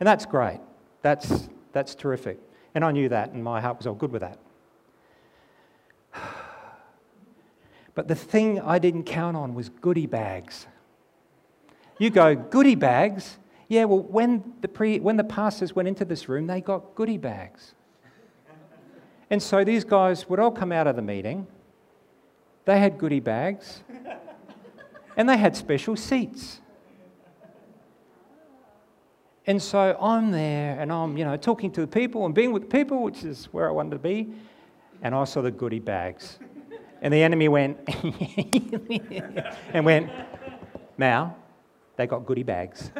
And 0.00 0.06
that's 0.06 0.26
great. 0.26 0.60
That's, 1.02 1.48
that's 1.72 1.94
terrific. 1.94 2.40
And 2.74 2.84
I 2.84 2.90
knew 2.90 3.08
that, 3.10 3.32
and 3.32 3.44
my 3.44 3.60
heart 3.60 3.78
was 3.78 3.86
all 3.86 3.94
good 3.94 4.12
with 4.12 4.22
that. 4.22 4.38
But 7.94 8.08
the 8.08 8.14
thing 8.14 8.60
I 8.60 8.78
didn't 8.78 9.04
count 9.04 9.38
on 9.38 9.54
was 9.54 9.70
goodie 9.70 10.04
bags. 10.04 10.66
You 11.98 12.10
go, 12.10 12.34
goodie 12.34 12.74
bags? 12.74 13.38
Yeah, 13.68 13.84
well, 13.84 14.00
when 14.00 14.54
the, 14.60 14.68
pre, 14.68 15.00
when 15.00 15.16
the 15.16 15.24
pastors 15.24 15.74
went 15.74 15.88
into 15.88 16.04
this 16.04 16.28
room, 16.28 16.46
they 16.46 16.60
got 16.60 16.94
goodie 16.94 17.18
bags. 17.18 17.74
And 19.28 19.42
so 19.42 19.64
these 19.64 19.84
guys 19.84 20.28
would 20.28 20.38
all 20.38 20.52
come 20.52 20.70
out 20.70 20.86
of 20.86 20.94
the 20.94 21.02
meeting 21.02 21.48
they 22.66 22.80
had 22.80 22.98
goodie 22.98 23.20
bags 23.20 23.82
and 25.16 25.28
they 25.28 25.36
had 25.38 25.56
special 25.56 25.96
seats. 25.96 26.60
And 29.46 29.62
so 29.62 29.96
I'm 30.00 30.32
there 30.32 30.78
and 30.78 30.92
I'm, 30.92 31.16
you 31.16 31.24
know, 31.24 31.36
talking 31.36 31.70
to 31.72 31.80
the 31.80 31.86
people 31.86 32.26
and 32.26 32.34
being 32.34 32.52
with 32.52 32.68
people, 32.68 33.04
which 33.04 33.22
is 33.22 33.46
where 33.52 33.68
I 33.68 33.72
wanted 33.72 33.90
to 33.90 33.98
be. 34.00 34.28
And 35.00 35.14
I 35.14 35.22
saw 35.24 35.42
the 35.42 35.52
goodie 35.52 35.78
bags. 35.78 36.40
And 37.00 37.14
the 37.14 37.22
enemy 37.22 37.46
went 37.46 37.78
and 39.72 39.84
went, 39.84 40.10
Mal, 40.98 41.36
they 41.96 42.08
got 42.08 42.26
goodie 42.26 42.42
bags. 42.42 42.90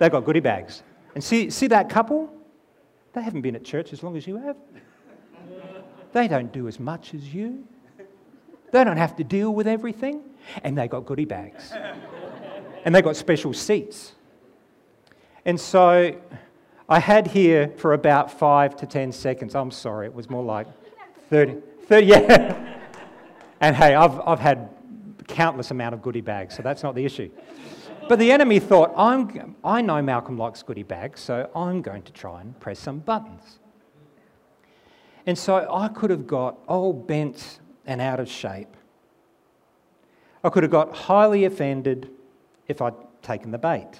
They 0.00 0.08
got 0.08 0.24
goodie 0.24 0.40
bags. 0.40 0.82
And 1.14 1.22
see, 1.22 1.50
see 1.50 1.66
that 1.68 1.90
couple? 1.90 2.32
They 3.12 3.22
haven't 3.22 3.42
been 3.42 3.54
at 3.54 3.64
church 3.64 3.92
as 3.92 4.02
long 4.02 4.16
as 4.16 4.26
you 4.26 4.38
have. 4.38 4.56
They 6.12 6.26
don't 6.26 6.50
do 6.50 6.68
as 6.68 6.80
much 6.80 7.12
as 7.12 7.34
you. 7.34 7.64
They 8.72 8.82
don't 8.82 8.96
have 8.96 9.14
to 9.16 9.24
deal 9.24 9.54
with 9.54 9.68
everything. 9.68 10.22
And 10.64 10.76
they 10.76 10.88
got 10.88 11.04
goodie 11.04 11.26
bags. 11.26 11.72
and 12.84 12.94
they 12.94 13.02
got 13.02 13.14
special 13.14 13.52
seats. 13.52 14.14
And 15.44 15.60
so 15.60 16.18
I 16.88 16.98
had 16.98 17.26
here 17.26 17.70
for 17.76 17.92
about 17.92 18.32
five 18.32 18.76
to 18.76 18.86
10 18.86 19.12
seconds. 19.12 19.54
I'm 19.54 19.70
sorry, 19.70 20.06
it 20.06 20.14
was 20.14 20.30
more 20.30 20.42
like 20.42 20.66
30. 21.28 21.56
30 21.82 22.06
yeah. 22.06 22.78
and 23.60 23.76
hey, 23.76 23.94
I've, 23.94 24.18
I've 24.20 24.40
had 24.40 24.70
countless 25.30 25.70
amount 25.70 25.94
of 25.94 26.02
goodie 26.02 26.20
bags, 26.20 26.56
so 26.56 26.62
that's 26.62 26.82
not 26.82 26.94
the 26.94 27.04
issue. 27.04 27.30
But 28.08 28.18
the 28.18 28.32
enemy 28.32 28.58
thought, 28.58 28.92
I'm, 28.96 29.56
I 29.62 29.82
know 29.82 30.02
Malcolm 30.02 30.36
likes 30.36 30.62
goodie 30.62 30.82
bags, 30.82 31.20
so 31.20 31.48
I'm 31.54 31.80
going 31.80 32.02
to 32.02 32.12
try 32.12 32.40
and 32.40 32.58
press 32.58 32.78
some 32.78 32.98
buttons. 32.98 33.60
And 35.26 35.38
so 35.38 35.68
I 35.72 35.88
could 35.88 36.10
have 36.10 36.26
got 36.26 36.58
all 36.66 36.92
bent 36.92 37.60
and 37.86 38.00
out 38.00 38.18
of 38.18 38.28
shape. 38.28 38.76
I 40.42 40.48
could 40.48 40.62
have 40.62 40.72
got 40.72 40.94
highly 40.94 41.44
offended 41.44 42.10
if 42.66 42.82
I'd 42.82 42.94
taken 43.22 43.50
the 43.50 43.58
bait. 43.58 43.90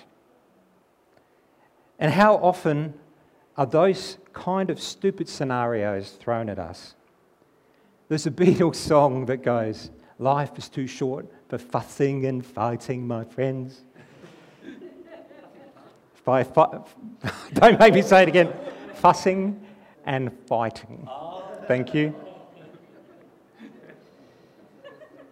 And 1.98 2.12
how 2.12 2.36
often 2.36 2.94
are 3.56 3.66
those 3.66 4.16
kind 4.32 4.70
of 4.70 4.80
stupid 4.80 5.28
scenarios 5.28 6.12
thrown 6.12 6.48
at 6.48 6.58
us? 6.58 6.94
There's 8.08 8.26
a 8.26 8.30
Beatles 8.30 8.76
song 8.76 9.26
that 9.26 9.44
goes, 9.44 9.90
Life 10.20 10.58
is 10.58 10.68
too 10.68 10.86
short 10.86 11.26
for 11.48 11.56
fussing 11.56 12.26
and 12.26 12.44
fighting, 12.44 13.06
my 13.06 13.24
friends. 13.24 13.84
By 16.26 16.42
don't 17.54 17.80
make 17.80 17.94
me 17.94 18.02
say 18.02 18.22
it 18.24 18.28
again. 18.28 18.52
Fussing 18.96 19.66
and 20.04 20.30
fighting. 20.46 21.08
Thank 21.66 21.94
you. 21.94 22.14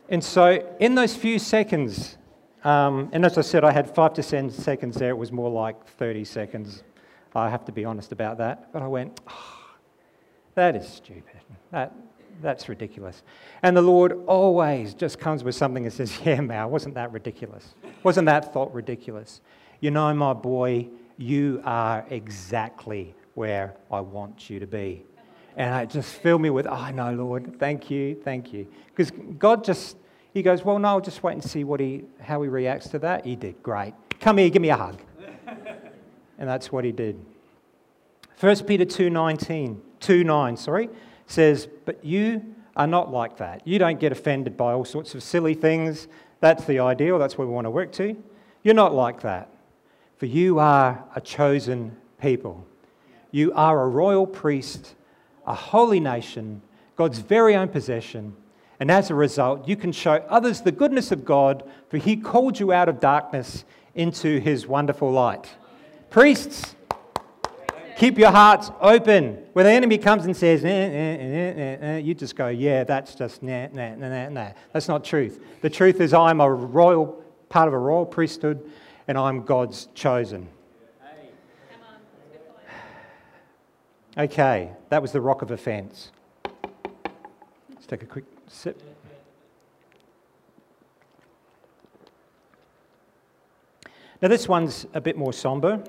And 0.09 0.25
so, 0.25 0.67
in 0.81 0.95
those 0.95 1.15
few 1.15 1.39
seconds, 1.39 2.17
um, 2.65 3.11
and 3.13 3.27
as 3.27 3.37
I 3.37 3.43
said, 3.43 3.65
I 3.65 3.73
had 3.73 3.95
five 3.95 4.15
to 4.15 4.23
ten 4.23 4.51
seconds 4.51 4.97
there, 4.97 5.11
it 5.11 5.19
was 5.19 5.31
more 5.31 5.51
like 5.51 5.87
30 5.87 6.25
seconds. 6.25 6.83
I 7.35 7.51
have 7.51 7.67
to 7.67 7.73
be 7.73 7.85
honest 7.85 8.11
about 8.11 8.39
that. 8.39 8.73
But 8.73 8.81
I 8.81 8.89
went, 8.89 9.21
oh, 9.29 9.75
that 10.55 10.75
is 10.75 10.89
stupid. 10.89 11.43
That, 11.73 11.95
that's 12.41 12.69
ridiculous. 12.69 13.23
And 13.63 13.77
the 13.77 13.83
Lord 13.83 14.19
always 14.27 14.95
just 14.95 15.19
comes 15.19 15.45
with 15.45 15.55
something 15.55 15.85
and 15.85 15.93
says, 15.93 16.19
Yeah, 16.25 16.41
Mal, 16.41 16.71
wasn't 16.71 16.95
that 16.95 17.13
ridiculous? 17.13 17.75
Wasn't 18.03 18.27
that 18.27 18.53
thought 18.53 18.73
ridiculous? 18.73 19.41
You 19.81 19.91
know, 19.91 20.13
my 20.15 20.33
boy, 20.33 20.89
you 21.17 21.61
are 21.65 22.05
exactly 22.11 23.15
where 23.35 23.75
I 23.91 24.01
want 24.01 24.51
you 24.51 24.59
to 24.61 24.67
be. 24.67 25.05
And 25.57 25.83
it 25.83 25.91
just 25.91 26.15
filled 26.15 26.41
me 26.41 26.51
with, 26.51 26.67
oh, 26.69 26.91
no, 26.91 27.13
Lord, 27.13 27.59
thank 27.59 27.91
you, 27.91 28.21
thank 28.25 28.53
you. 28.53 28.67
Because 28.87 29.11
God 29.39 29.65
just, 29.65 29.97
He 30.33 30.43
goes, 30.43 30.65
well, 30.65 30.79
no, 30.79 30.89
I'll 30.89 31.01
just 31.01 31.23
wait 31.23 31.33
and 31.33 31.43
see 31.43 31.65
what 31.65 31.81
he, 31.81 32.05
how 32.21 32.43
He 32.43 32.49
reacts 32.49 32.89
to 32.91 32.99
that. 33.01 33.25
He 33.25 33.35
did, 33.37 33.61
great. 33.63 33.95
Come 34.21 34.39
here, 34.39 34.51
give 34.51 34.63
me 34.63 34.71
a 34.71 34.77
hug. 34.77 35.01
and 36.39 36.49
that's 36.49 36.71
what 36.71 36.85
He 36.85 36.93
did. 36.93 37.25
1 38.41 38.65
Peter 38.67 38.85
2.19, 38.85 39.81
2 39.99 40.25
9, 40.25 40.57
sorry, 40.57 40.89
says, 41.29 41.69
but 41.85 42.05
you 42.05 42.55
are 42.77 42.87
not 42.87 43.13
like 43.13 43.37
that. 43.37 43.67
You 43.67 43.79
don't 43.79 44.01
get 44.01 44.11
offended 44.11 44.57
by 44.57 44.73
all 44.73 44.85
sorts 44.85 45.15
of 45.15 45.23
silly 45.23 45.55
things. 45.55 46.09
That's 46.41 46.65
the 46.65 46.81
ideal, 46.81 47.19
that's 47.19 47.39
where 47.39 47.47
we 47.47 47.55
want 47.55 47.67
to 47.67 47.71
work 47.71 47.93
to. 47.93 48.21
You're 48.65 48.75
not 48.75 48.95
like 48.95 49.23
that. 49.23 49.49
For 50.17 50.27
you 50.27 50.59
are 50.59 51.05
a 51.15 51.21
chosen 51.21 51.97
people. 52.21 52.67
You 53.31 53.53
are 53.53 53.83
a 53.83 53.89
royal 53.89 54.27
priest 54.27 54.97
a 55.49 55.55
holy 55.55 55.99
nation, 55.99 56.61
God's 56.95 57.19
very 57.19 57.57
own 57.57 57.69
possession. 57.69 58.37
And 58.81 58.91
as 58.91 59.11
a 59.11 59.15
result, 59.15 59.67
you 59.67 59.77
can 59.77 59.91
show 59.91 60.17
others 60.29 60.61
the 60.61 60.71
goodness 60.71 61.11
of 61.11 61.25
God, 61.25 61.69
for 61.89 61.97
He 61.97 62.17
called 62.17 62.61
you 62.61 62.71
out 62.71 62.89
of 62.89 63.01
darkness 63.01 63.65
into 63.95 64.39
His 64.39 64.67
wonderful 64.67 65.11
light. 65.11 65.49
Priests, 66.11 66.77
Keep 67.99 68.17
your 68.17 68.31
hearts 68.31 68.71
open. 68.81 69.45
Where 69.55 69.65
the 69.65 69.73
enemy 69.73 69.99
comes 69.99 70.25
and 70.25 70.37
says, 70.37 70.63
nah, 70.63 70.71
nah, 70.71 71.95
nah, 71.95 71.97
you 71.97 72.15
just 72.15 72.37
go, 72.37 72.47
yeah, 72.47 72.85
that's 72.85 73.17
just 73.17 73.43
nah, 73.43 73.67
nah, 73.73 73.97
nah, 73.97 74.29
nah. 74.29 74.51
That's 74.73 74.87
not 74.87 75.05
truth. 75.05 75.43
The 75.63 75.69
truth 75.69 76.01
is, 76.01 76.15
I'm 76.15 76.41
a 76.41 76.49
royal, 76.49 77.21
part 77.49 77.67
of 77.67 77.75
a 77.75 77.79
royal 77.79 78.07
priesthood, 78.07 78.71
and 79.09 79.19
I'm 79.19 79.43
God's 79.43 79.89
chosen. 79.95 80.47
Okay, 84.17 84.71
that 84.91 85.03
was 85.03 85.11
the 85.11 85.21
rock 85.21 85.43
of 85.43 85.51
offense. 85.51 86.13
Let's 87.75 87.87
take 87.89 88.05
a 88.05 88.07
quick 88.07 88.27
sip. 88.47 88.81
Now, 94.23 94.29
this 94.29 94.47
one's 94.47 94.87
a 94.95 95.01
bit 95.01 95.17
more 95.17 95.33
somber. 95.33 95.83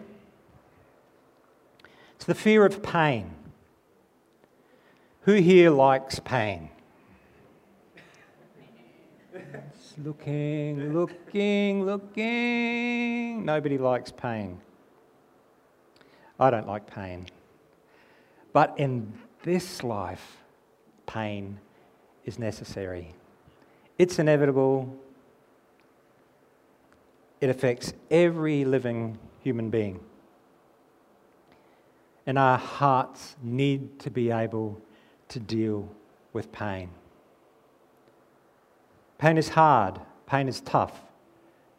It's 2.20 2.26
the 2.26 2.36
fear 2.36 2.66
of 2.66 2.84
pain. 2.84 3.34
Who 5.22 5.36
here 5.36 5.70
likes 5.70 6.20
pain? 6.20 6.70
It's 9.34 9.94
looking, 9.98 10.92
looking, 10.92 11.86
looking. 11.86 13.46
Nobody 13.46 13.78
likes 13.78 14.12
pain. 14.12 14.60
I 16.38 16.50
don't 16.50 16.68
like 16.68 16.94
pain. 16.94 17.26
But 18.52 18.78
in 18.78 19.14
this 19.44 19.82
life, 19.82 20.40
pain 21.06 21.58
is 22.26 22.38
necessary. 22.38 23.16
It's 23.98 24.20
inevitable. 24.20 24.94
It 27.40 27.50
affects 27.50 27.94
every 28.12 28.66
living 28.66 29.18
human 29.42 29.70
being. 29.70 30.02
And 32.30 32.38
our 32.38 32.60
hearts 32.60 33.36
need 33.42 33.98
to 34.02 34.12
be 34.12 34.30
able 34.30 34.80
to 35.30 35.40
deal 35.40 35.90
with 36.32 36.52
pain. 36.52 36.92
Pain 39.18 39.36
is 39.36 39.50
hard, 39.50 40.00
pain 40.28 40.48
is 40.48 40.62
tough. 40.62 40.94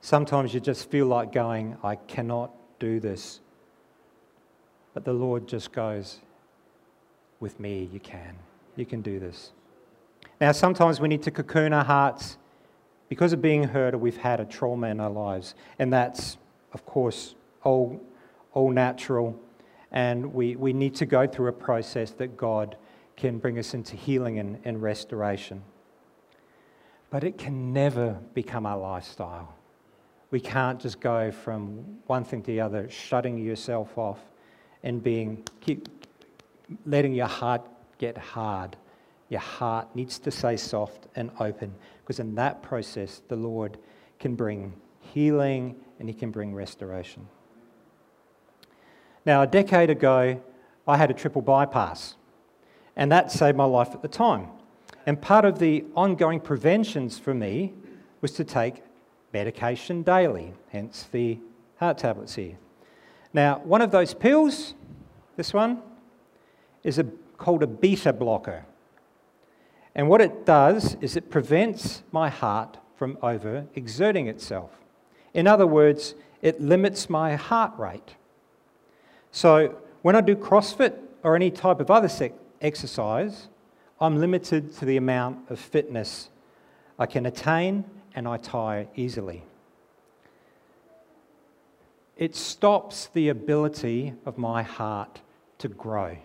Sometimes 0.00 0.52
you 0.52 0.58
just 0.58 0.90
feel 0.90 1.06
like 1.06 1.30
going, 1.30 1.76
I 1.84 1.94
cannot 1.94 2.50
do 2.80 2.98
this. 2.98 3.38
But 4.92 5.04
the 5.04 5.12
Lord 5.12 5.46
just 5.46 5.70
goes, 5.70 6.18
With 7.38 7.60
me, 7.60 7.88
you 7.92 8.00
can. 8.00 8.34
You 8.74 8.86
can 8.86 9.02
do 9.02 9.20
this. 9.20 9.52
Now, 10.40 10.50
sometimes 10.50 11.00
we 11.00 11.06
need 11.06 11.22
to 11.22 11.30
cocoon 11.30 11.72
our 11.72 11.84
hearts 11.84 12.38
because 13.08 13.32
of 13.32 13.40
being 13.40 13.62
hurt 13.62 13.94
or 13.94 13.98
we've 13.98 14.16
had 14.16 14.40
a 14.40 14.44
trauma 14.44 14.88
in 14.88 14.98
our 14.98 15.10
lives. 15.10 15.54
And 15.78 15.92
that's, 15.92 16.38
of 16.72 16.84
course, 16.84 17.36
all, 17.62 18.00
all 18.52 18.72
natural. 18.72 19.40
And 19.92 20.32
we, 20.32 20.56
we 20.56 20.72
need 20.72 20.94
to 20.96 21.06
go 21.06 21.26
through 21.26 21.48
a 21.48 21.52
process 21.52 22.12
that 22.12 22.36
God 22.36 22.76
can 23.16 23.38
bring 23.38 23.58
us 23.58 23.74
into 23.74 23.96
healing 23.96 24.38
and, 24.38 24.58
and 24.64 24.80
restoration. 24.80 25.62
But 27.10 27.24
it 27.24 27.38
can 27.38 27.72
never 27.72 28.18
become 28.34 28.66
our 28.66 28.78
lifestyle. 28.78 29.54
We 30.30 30.40
can't 30.40 30.80
just 30.80 31.00
go 31.00 31.32
from 31.32 31.98
one 32.06 32.24
thing 32.24 32.42
to 32.42 32.46
the 32.46 32.60
other, 32.60 32.88
shutting 32.88 33.36
yourself 33.38 33.98
off 33.98 34.20
and 34.82 35.02
being, 35.02 35.44
keep 35.60 35.88
letting 36.86 37.12
your 37.12 37.26
heart 37.26 37.66
get 37.98 38.16
hard. 38.16 38.76
Your 39.28 39.40
heart 39.40 39.94
needs 39.94 40.18
to 40.20 40.30
stay 40.30 40.56
soft 40.56 41.08
and 41.16 41.30
open 41.40 41.74
because 42.02 42.20
in 42.20 42.34
that 42.36 42.62
process, 42.62 43.22
the 43.28 43.36
Lord 43.36 43.78
can 44.18 44.34
bring 44.34 44.72
healing 45.00 45.76
and 45.98 46.08
He 46.08 46.14
can 46.14 46.30
bring 46.30 46.54
restoration. 46.54 47.26
Now, 49.30 49.42
a 49.42 49.46
decade 49.46 49.90
ago, 49.90 50.42
I 50.88 50.96
had 50.96 51.08
a 51.08 51.14
triple 51.14 51.40
bypass, 51.40 52.16
and 52.96 53.12
that 53.12 53.30
saved 53.30 53.56
my 53.56 53.64
life 53.64 53.90
at 53.94 54.02
the 54.02 54.08
time. 54.08 54.48
And 55.06 55.22
part 55.22 55.44
of 55.44 55.60
the 55.60 55.84
ongoing 55.94 56.40
preventions 56.40 57.16
for 57.16 57.32
me 57.32 57.72
was 58.22 58.32
to 58.32 58.42
take 58.42 58.82
medication 59.32 60.02
daily, 60.02 60.54
hence 60.70 61.08
the 61.12 61.38
heart 61.76 61.98
tablets 61.98 62.34
here. 62.34 62.58
Now, 63.32 63.60
one 63.60 63.80
of 63.82 63.92
those 63.92 64.14
pills, 64.14 64.74
this 65.36 65.54
one, 65.54 65.80
is 66.82 66.98
a, 66.98 67.04
called 67.38 67.62
a 67.62 67.68
beta 67.68 68.12
blocker. 68.12 68.64
And 69.94 70.08
what 70.08 70.20
it 70.20 70.44
does 70.44 70.96
is 71.00 71.14
it 71.14 71.30
prevents 71.30 72.02
my 72.10 72.30
heart 72.30 72.78
from 72.96 73.16
over 73.22 73.68
exerting 73.76 74.26
itself. 74.26 74.72
In 75.34 75.46
other 75.46 75.68
words, 75.68 76.16
it 76.42 76.60
limits 76.60 77.08
my 77.08 77.36
heart 77.36 77.78
rate. 77.78 78.16
So 79.32 79.76
when 80.02 80.16
I 80.16 80.20
do 80.20 80.34
CrossFit 80.34 80.96
or 81.22 81.36
any 81.36 81.50
type 81.50 81.80
of 81.80 81.90
other 81.90 82.08
exercise, 82.60 83.48
I'm 84.00 84.18
limited 84.18 84.74
to 84.78 84.84
the 84.84 84.96
amount 84.96 85.50
of 85.50 85.58
fitness 85.58 86.30
I 86.98 87.06
can 87.06 87.26
attain 87.26 87.84
and 88.14 88.26
I 88.26 88.36
tire 88.38 88.86
easily. 88.96 89.44
It 92.16 92.34
stops 92.34 93.08
the 93.14 93.30
ability 93.30 94.14
of 94.26 94.36
my 94.36 94.62
heart 94.62 95.20
to 95.58 95.68
grow. 95.68 96.18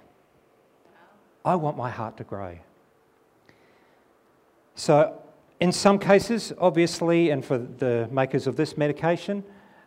I 1.46 1.56
want 1.56 1.78
my 1.78 1.89
heart 1.89 2.18
to 2.18 2.24
grow. 2.24 2.58
So, 4.76 5.22
in 5.62 5.72
some 5.72 6.00
cases, 6.00 6.52
obviously, 6.60 7.30
and 7.30 7.46
for 7.46 7.58
the 7.58 8.10
makers 8.12 8.46
of 8.46 8.58
this 8.58 8.78
medication, 8.78 9.44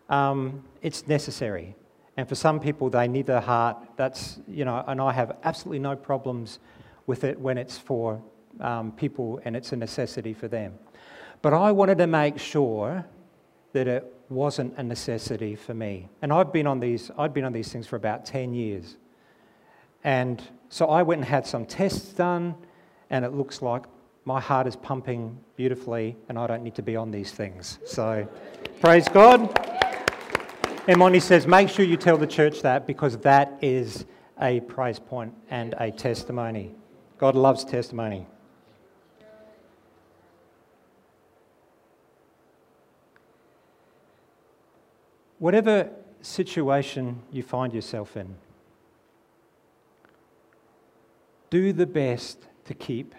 um, 0.08 0.64
it's 0.80 1.06
necessary. 1.06 1.74
And 2.18 2.28
for 2.28 2.34
some 2.34 2.58
people, 2.58 2.90
they 2.90 3.06
need 3.06 3.26
their 3.26 3.40
heart. 3.40 3.76
That's, 3.96 4.40
you 4.48 4.64
know, 4.64 4.82
and 4.88 5.00
I 5.00 5.12
have 5.12 5.38
absolutely 5.44 5.78
no 5.78 5.94
problems 5.94 6.58
with 7.06 7.22
it 7.22 7.38
when 7.38 7.56
it's 7.56 7.78
for 7.78 8.20
um, 8.60 8.90
people 8.90 9.40
and 9.44 9.54
it's 9.54 9.70
a 9.70 9.76
necessity 9.76 10.34
for 10.34 10.48
them. 10.48 10.74
But 11.42 11.54
I 11.54 11.70
wanted 11.70 11.96
to 11.98 12.08
make 12.08 12.40
sure 12.40 13.06
that 13.72 13.86
it 13.86 14.12
wasn't 14.28 14.76
a 14.78 14.82
necessity 14.82 15.54
for 15.54 15.74
me. 15.74 16.08
And 16.20 16.32
I've 16.32 16.52
been 16.52 16.66
on 16.66 16.80
these, 16.80 17.12
I'd 17.16 17.32
been 17.32 17.44
on 17.44 17.52
these 17.52 17.72
things 17.72 17.86
for 17.86 17.94
about 17.94 18.26
10 18.26 18.52
years. 18.52 18.96
And 20.02 20.42
so 20.70 20.86
I 20.86 21.04
went 21.04 21.20
and 21.20 21.28
had 21.28 21.46
some 21.46 21.66
tests 21.66 22.12
done, 22.14 22.56
and 23.10 23.24
it 23.24 23.32
looks 23.32 23.62
like 23.62 23.84
my 24.24 24.40
heart 24.40 24.66
is 24.66 24.74
pumping 24.74 25.38
beautifully, 25.54 26.16
and 26.28 26.36
I 26.36 26.48
don't 26.48 26.64
need 26.64 26.74
to 26.74 26.82
be 26.82 26.96
on 26.96 27.12
these 27.12 27.30
things. 27.30 27.78
So 27.86 28.26
praise 28.80 29.08
God. 29.08 29.87
Monty 30.96 31.20
says, 31.20 31.46
make 31.46 31.68
sure 31.68 31.84
you 31.84 31.98
tell 31.98 32.16
the 32.16 32.26
church 32.26 32.62
that 32.62 32.86
because 32.86 33.18
that 33.18 33.58
is 33.60 34.06
a 34.40 34.60
praise 34.60 34.98
point 34.98 35.34
and 35.50 35.74
a 35.78 35.90
testimony. 35.90 36.74
God 37.18 37.34
loves 37.34 37.62
testimony. 37.64 38.26
Whatever 45.38 45.90
situation 46.22 47.22
you 47.30 47.42
find 47.42 47.72
yourself 47.74 48.16
in, 48.16 48.36
do 51.50 51.72
the 51.72 51.86
best 51.86 52.46
to 52.64 52.74
keep 52.74 53.14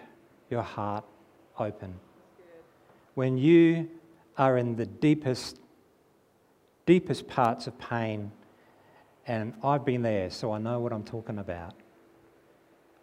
your 0.50 0.62
heart 0.62 1.04
open. 1.58 1.94
When 3.14 3.38
you 3.38 3.88
are 4.36 4.58
in 4.58 4.76
the 4.76 4.86
deepest, 4.86 5.58
deepest 6.86 7.28
parts 7.28 7.66
of 7.66 7.78
pain, 7.78 8.32
and 9.26 9.54
I've 9.62 9.84
been 9.84 10.02
there, 10.02 10.30
so 10.30 10.52
I 10.52 10.58
know 10.58 10.80
what 10.80 10.92
I'm 10.92 11.04
talking 11.04 11.38
about. 11.38 11.74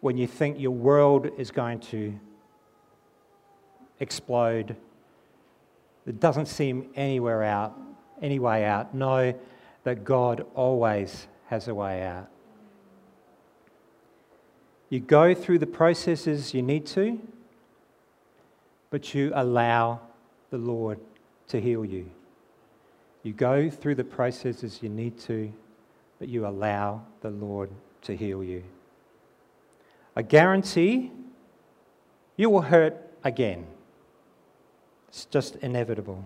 When 0.00 0.16
you 0.16 0.26
think 0.26 0.60
your 0.60 0.72
world 0.72 1.28
is 1.38 1.50
going 1.50 1.80
to 1.80 2.18
explode, 4.00 4.76
it 6.06 6.20
doesn't 6.20 6.46
seem 6.46 6.90
anywhere 6.94 7.42
out, 7.42 7.76
any 8.22 8.38
way 8.38 8.64
out. 8.64 8.94
Know 8.94 9.34
that 9.84 10.04
God 10.04 10.46
always 10.54 11.26
has 11.46 11.68
a 11.68 11.74
way 11.74 12.02
out. 12.02 12.28
You 14.90 15.00
go 15.00 15.34
through 15.34 15.58
the 15.58 15.66
processes 15.66 16.54
you 16.54 16.62
need 16.62 16.86
to, 16.86 17.20
but 18.90 19.14
you 19.14 19.32
allow 19.34 20.00
the 20.50 20.58
Lord 20.58 20.98
to 21.48 21.60
heal 21.60 21.84
you. 21.84 22.10
You 23.28 23.34
go 23.34 23.68
through 23.68 23.96
the 23.96 24.04
processes 24.04 24.78
you 24.80 24.88
need 24.88 25.18
to, 25.26 25.52
but 26.18 26.28
you 26.28 26.46
allow 26.46 27.02
the 27.20 27.28
Lord 27.28 27.68
to 28.00 28.16
heal 28.16 28.42
you. 28.42 28.64
I 30.16 30.22
guarantee 30.22 31.12
you 32.38 32.48
will 32.48 32.62
hurt 32.62 32.96
again. 33.22 33.66
It's 35.08 35.26
just 35.26 35.56
inevitable. 35.56 36.24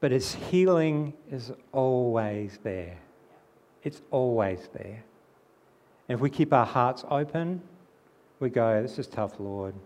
But 0.00 0.10
His 0.10 0.34
healing 0.34 1.14
is 1.30 1.52
always 1.70 2.58
there. 2.64 2.98
It's 3.84 4.02
always 4.10 4.68
there. 4.72 5.04
And 6.08 6.16
if 6.16 6.20
we 6.20 6.28
keep 6.28 6.52
our 6.52 6.66
hearts 6.66 7.04
open, 7.08 7.62
we 8.40 8.50
go, 8.50 8.82
This 8.82 8.98
is 8.98 9.06
tough, 9.06 9.38
Lord. 9.38 9.76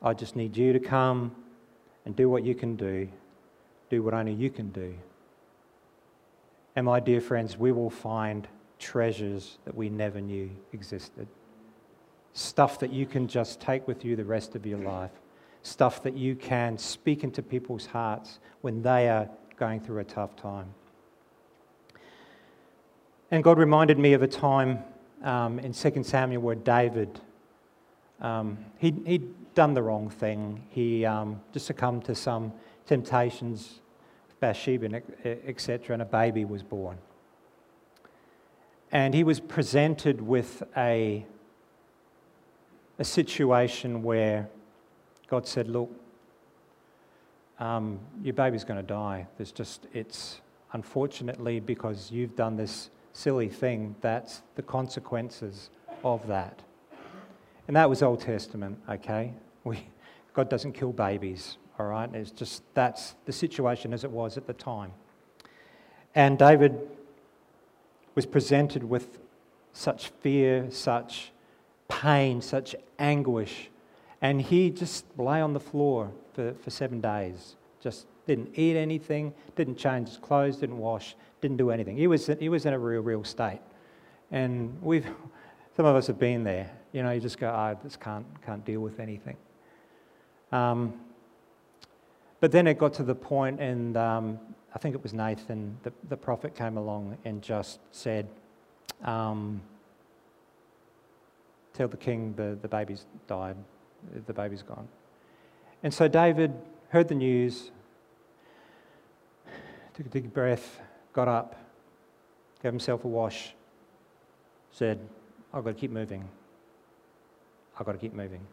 I 0.00 0.14
just 0.14 0.36
need 0.36 0.56
you 0.56 0.72
to 0.72 0.80
come 0.80 1.36
and 2.10 2.16
do 2.16 2.28
what 2.28 2.42
you 2.42 2.56
can 2.56 2.74
do, 2.74 3.08
do 3.88 4.02
what 4.02 4.14
only 4.14 4.32
you 4.32 4.50
can 4.50 4.70
do. 4.70 4.92
And 6.74 6.84
my 6.84 6.98
dear 6.98 7.20
friends, 7.20 7.56
we 7.56 7.70
will 7.70 7.88
find 7.88 8.48
treasures 8.80 9.58
that 9.64 9.76
we 9.76 9.90
never 9.90 10.20
knew 10.20 10.50
existed. 10.72 11.28
Stuff 12.32 12.80
that 12.80 12.92
you 12.92 13.06
can 13.06 13.28
just 13.28 13.60
take 13.60 13.86
with 13.86 14.04
you 14.04 14.16
the 14.16 14.24
rest 14.24 14.56
of 14.56 14.66
your 14.66 14.80
life. 14.80 15.12
Stuff 15.62 16.02
that 16.02 16.16
you 16.16 16.34
can 16.34 16.76
speak 16.76 17.22
into 17.22 17.44
people's 17.44 17.86
hearts 17.86 18.40
when 18.60 18.82
they 18.82 19.08
are 19.08 19.28
going 19.56 19.78
through 19.78 20.00
a 20.00 20.04
tough 20.04 20.34
time. 20.34 20.74
And 23.30 23.44
God 23.44 23.56
reminded 23.56 24.00
me 24.00 24.14
of 24.14 24.22
a 24.22 24.26
time 24.26 24.82
um, 25.22 25.60
in 25.60 25.72
2 25.72 26.02
Samuel 26.02 26.42
where 26.42 26.56
David, 26.56 27.20
um, 28.20 28.58
he, 28.78 28.96
he'd 29.06 29.32
done 29.54 29.74
the 29.74 29.82
wrong 29.82 30.10
thing. 30.10 30.62
He 30.70 31.04
um, 31.04 31.40
just 31.52 31.66
succumbed 31.66 32.04
to 32.04 32.14
some 32.14 32.52
temptations 32.86 33.80
Bathsheba, 34.40 35.02
etc., 35.46 35.92
and 35.92 36.02
a 36.02 36.06
baby 36.06 36.44
was 36.44 36.62
born. 36.62 36.96
And 38.90 39.14
he 39.14 39.22
was 39.22 39.38
presented 39.38 40.20
with 40.20 40.62
a, 40.76 41.24
a 42.98 43.04
situation 43.04 44.02
where 44.02 44.48
God 45.28 45.46
said, 45.46 45.68
Look, 45.68 45.90
um, 47.60 48.00
your 48.22 48.32
baby's 48.32 48.64
going 48.64 48.80
to 48.80 48.86
die. 48.86 49.26
There's 49.36 49.52
just, 49.52 49.86
it's 49.92 50.40
unfortunately 50.72 51.60
because 51.60 52.10
you've 52.10 52.34
done 52.34 52.56
this 52.56 52.90
silly 53.12 53.48
thing, 53.48 53.94
that's 54.00 54.42
the 54.54 54.62
consequences 54.62 55.68
of 56.02 56.26
that. 56.26 56.62
And 57.70 57.76
that 57.76 57.88
was 57.88 58.02
Old 58.02 58.20
Testament, 58.20 58.80
okay? 58.88 59.32
We, 59.62 59.86
God 60.34 60.48
doesn't 60.48 60.72
kill 60.72 60.92
babies, 60.92 61.56
all 61.78 61.86
right? 61.86 62.12
It's 62.12 62.32
just 62.32 62.64
that's 62.74 63.14
the 63.26 63.32
situation 63.32 63.94
as 63.94 64.02
it 64.02 64.10
was 64.10 64.36
at 64.36 64.48
the 64.48 64.52
time. 64.52 64.90
And 66.16 66.36
David 66.36 66.76
was 68.16 68.26
presented 68.26 68.82
with 68.82 69.20
such 69.72 70.08
fear, 70.20 70.68
such 70.72 71.30
pain, 71.86 72.42
such 72.42 72.74
anguish. 72.98 73.70
And 74.20 74.42
he 74.42 74.70
just 74.70 75.04
lay 75.16 75.40
on 75.40 75.52
the 75.52 75.60
floor 75.60 76.10
for, 76.32 76.54
for 76.54 76.70
seven 76.70 77.00
days. 77.00 77.54
Just 77.80 78.06
didn't 78.26 78.50
eat 78.58 78.76
anything, 78.76 79.32
didn't 79.54 79.76
change 79.76 80.08
his 80.08 80.18
clothes, 80.18 80.56
didn't 80.56 80.78
wash, 80.78 81.14
didn't 81.40 81.58
do 81.58 81.70
anything. 81.70 81.96
He 81.96 82.08
was, 82.08 82.26
he 82.26 82.48
was 82.48 82.66
in 82.66 82.72
a 82.72 82.78
real, 82.80 83.02
real 83.02 83.22
state. 83.22 83.60
And 84.32 84.76
we've, 84.82 85.06
some 85.76 85.86
of 85.86 85.94
us 85.94 86.08
have 86.08 86.18
been 86.18 86.42
there. 86.42 86.68
You 86.92 87.02
know, 87.02 87.10
you 87.12 87.20
just 87.20 87.38
go, 87.38 87.48
oh, 87.48 87.54
I 87.54 87.76
just 87.82 88.00
can't, 88.00 88.26
can't 88.44 88.64
deal 88.64 88.80
with 88.80 88.98
anything. 88.98 89.36
Um, 90.50 90.94
but 92.40 92.52
then 92.52 92.66
it 92.66 92.78
got 92.78 92.94
to 92.94 93.02
the 93.02 93.14
point, 93.14 93.60
and 93.60 93.96
um, 93.96 94.38
I 94.74 94.78
think 94.78 94.94
it 94.94 95.02
was 95.02 95.12
Nathan, 95.12 95.76
the, 95.82 95.92
the 96.08 96.16
prophet, 96.16 96.54
came 96.54 96.76
along 96.76 97.16
and 97.24 97.42
just 97.42 97.80
said, 97.92 98.26
um, 99.04 99.60
Tell 101.72 101.88
the 101.88 101.96
king 101.96 102.34
the, 102.36 102.58
the 102.60 102.68
baby's 102.68 103.06
died, 103.26 103.56
the 104.26 104.32
baby's 104.32 104.62
gone. 104.62 104.88
And 105.82 105.94
so 105.94 106.08
David 106.08 106.52
heard 106.88 107.08
the 107.08 107.14
news, 107.14 107.70
took 109.94 110.06
a 110.06 110.08
deep 110.08 110.34
breath, 110.34 110.80
got 111.12 111.28
up, 111.28 111.56
gave 112.62 112.72
himself 112.72 113.04
a 113.04 113.08
wash, 113.08 113.54
said, 114.72 114.98
I've 115.54 115.64
got 115.64 115.70
to 115.70 115.80
keep 115.80 115.90
moving. 115.90 116.28
I've 117.80 117.86
got 117.86 117.92
to 117.92 117.98
keep 117.98 118.12
moving. 118.12 118.46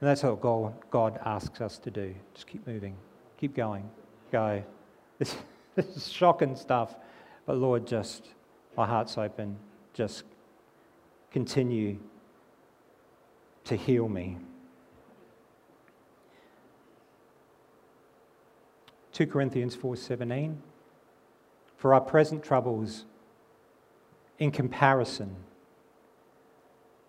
And 0.00 0.10
that's 0.10 0.24
what 0.24 0.40
God, 0.90 1.20
asks 1.24 1.60
us 1.60 1.78
to 1.78 1.90
do. 1.90 2.12
Just 2.34 2.48
keep 2.48 2.66
moving, 2.66 2.96
keep 3.38 3.54
going, 3.54 3.88
go. 4.32 4.64
This, 5.20 5.36
this 5.76 5.86
is 5.96 6.10
shocking 6.10 6.56
stuff, 6.56 6.96
but 7.46 7.58
Lord, 7.58 7.86
just, 7.86 8.26
my 8.76 8.84
heart's 8.84 9.16
open. 9.16 9.56
Just 9.94 10.24
continue 11.30 12.00
to 13.64 13.76
heal 13.76 14.08
me. 14.08 14.36
2 19.12 19.26
Corinthians 19.28 19.76
4:17 19.76 20.56
For 21.76 21.94
our 21.94 22.00
present 22.00 22.42
troubles 22.42 23.04
in 24.40 24.50
comparison 24.50 25.36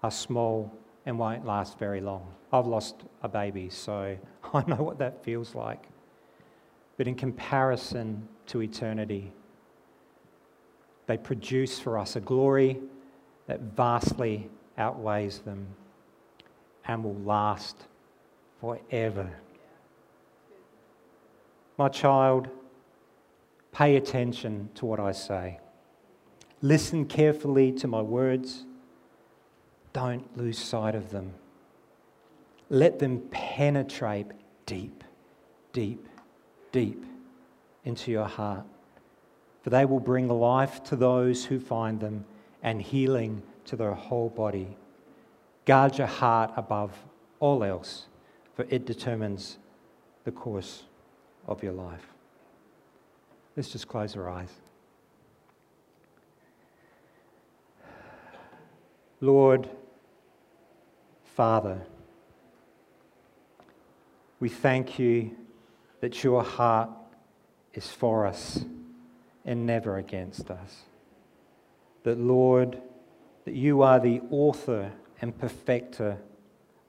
are 0.04 0.12
small 0.12 0.72
and 1.06 1.20
won't 1.20 1.46
last 1.46 1.78
very 1.78 2.02
long. 2.02 2.26
I've 2.52 2.68
lost 2.68 3.04
a 3.22 3.30
baby, 3.30 3.70
so 3.70 4.18
I 4.54 4.64
know 4.68 4.76
what 4.76 5.00
that 5.00 5.24
feels 5.24 5.56
like. 5.56 5.88
But 6.98 7.08
in 7.08 7.16
comparison 7.16 8.28
to 8.48 8.62
eternity, 8.62 9.32
they 11.08 11.18
produce 11.18 11.80
for 11.80 11.98
us 11.98 12.16
a 12.16 12.22
glory 12.22 12.80
that 13.48 13.60
vastly 13.62 14.50
outweighs 14.78 15.40
them 15.40 15.68
and 16.86 17.04
will 17.04 17.16
last 17.16 17.78
forever. 18.60 19.30
My 21.78 21.90
child, 21.90 22.48
pay 23.72 23.96
attention 23.96 24.70
to 24.76 24.86
what 24.86 25.00
I 25.00 25.12
say. 25.12 25.60
Listen 26.62 27.06
carefully 27.06 27.72
to 27.74 27.88
my 27.88 28.02
words. 28.02 28.66
Don't 29.94 30.36
lose 30.36 30.58
sight 30.58 30.96
of 30.96 31.12
them. 31.12 31.34
Let 32.70 33.00
them 33.00 33.22
penetrate 33.30 34.28
deep, 34.66 35.04
deep, 35.72 36.08
deep 36.72 37.06
into 37.86 38.12
your 38.12 38.26
heart. 38.26 38.66
For 39.62 39.70
they 39.70 39.86
will 39.86 40.00
bring 40.00 40.28
life 40.28 40.84
to 40.86 40.96
those 40.96 41.46
who 41.46 41.60
find 41.60 42.00
them 42.00 42.26
and 42.64 42.82
healing 42.82 43.44
to 43.66 43.76
their 43.76 43.94
whole 43.94 44.30
body. 44.30 44.76
Guard 45.66 45.98
your 45.98 46.08
heart 46.08 46.52
above 46.58 46.92
all 47.40 47.64
else, 47.64 48.08
for 48.56 48.66
it 48.70 48.86
determines 48.86 49.58
the 50.24 50.32
course 50.32 50.84
of 51.48 51.64
your 51.64 51.74
life. 51.74 52.08
Let's 53.56 53.70
just 53.70 53.88
close 53.88 54.16
our 54.16 54.30
eyes. 54.30 54.50
Lord, 59.22 59.70
Father, 61.36 61.82
we 64.40 64.50
thank 64.50 65.00
you 65.00 65.36
that 66.02 66.24
your 66.24 66.44
heart 66.44 66.90
is 67.74 67.88
for 67.88 68.28
us 68.28 68.64
and 69.46 69.66
never 69.66 69.98
against 69.98 70.52
us. 70.52 70.84
That, 72.04 72.20
Lord, 72.20 72.80
that 73.46 73.56
you 73.56 73.82
are 73.82 74.00
the 74.00 74.22
author 74.30 74.92
and 75.22 75.38
perfecter 75.38 76.18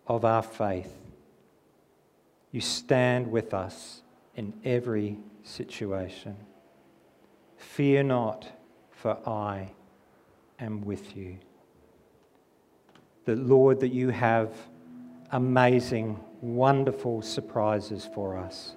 of 0.06 0.24
our 0.24 0.42
faith. 0.42 0.92
You 2.52 2.60
stand 2.60 3.30
with 3.30 3.54
us 3.54 4.02
in 4.36 4.52
every 4.64 5.18
situation. 5.42 6.36
Fear 7.56 8.02
not, 8.04 8.52
for 8.90 9.18
I 9.26 9.70
am 10.58 10.84
with 10.84 11.16
you. 11.16 11.38
That, 13.24 13.38
Lord, 13.38 13.80
that 13.80 13.92
you 13.92 14.10
have 14.10 14.52
amazing, 15.32 16.20
wonderful 16.40 17.22
surprises 17.22 18.08
for 18.14 18.36
us. 18.36 18.76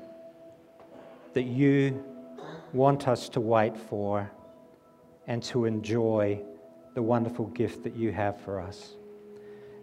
That 1.33 1.43
you 1.43 2.03
want 2.73 3.07
us 3.07 3.29
to 3.29 3.41
wait 3.41 3.77
for 3.77 4.31
and 5.27 5.43
to 5.43 5.65
enjoy 5.65 6.41
the 6.93 7.01
wonderful 7.01 7.47
gift 7.47 7.83
that 7.83 7.95
you 7.95 8.11
have 8.11 8.39
for 8.41 8.59
us. 8.59 8.95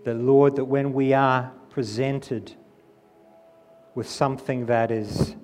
That, 0.04 0.14
Lord, 0.14 0.56
that 0.56 0.64
when 0.64 0.92
we 0.92 1.12
are 1.12 1.52
presented 1.70 2.52
with 3.94 4.08
something 4.08 4.66
that 4.66 4.90
is 4.90 5.36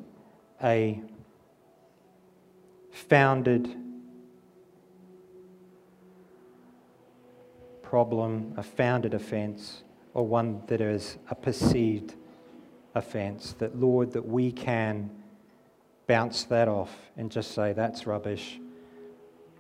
a 0.63 1.01
founded 2.91 3.77
problem, 7.91 8.55
a 8.57 8.63
founded 8.63 9.15
offence, 9.15 9.83
or 10.15 10.25
one 10.25 10.63
that 10.69 10.81
is 10.81 11.19
a 11.29 11.35
perceived 11.35 12.15
offence. 12.95 13.55
That, 13.59 13.77
Lord, 13.77 14.13
that 14.13 14.25
we 14.25 14.53
can 14.53 15.11
bounce 16.07 16.45
that 16.45 16.69
off 16.69 16.97
and 17.17 17.33
just 17.33 17.51
say, 17.51 17.73
that's 17.73 18.07
rubbish, 18.07 18.61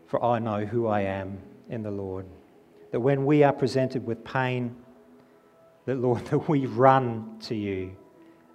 for 0.06 0.24
I 0.24 0.38
know 0.38 0.64
who 0.64 0.86
I 0.86 1.00
am 1.00 1.38
in 1.68 1.82
the 1.82 1.90
Lord. 1.90 2.24
That 2.92 3.00
when 3.00 3.26
we 3.26 3.42
are 3.42 3.52
presented 3.52 4.06
with 4.06 4.22
pain, 4.22 4.76
that, 5.86 5.96
Lord, 5.96 6.24
that 6.26 6.48
we 6.48 6.66
run 6.66 7.36
to 7.48 7.56
you, 7.56 7.96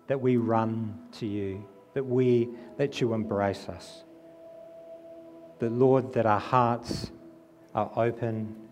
that 0.08 0.22
we 0.22 0.38
run 0.38 0.98
to 1.20 1.26
you 1.26 1.66
that 1.96 2.06
we 2.06 2.50
let 2.78 3.02
you 3.02 3.14
embrace 3.14 3.68
us. 3.70 4.04
That, 5.60 5.72
Lord, 5.72 6.14
that 6.14 6.26
our 6.26 6.40
hearts 6.40 7.10
are 7.74 7.90
open, 7.96 8.65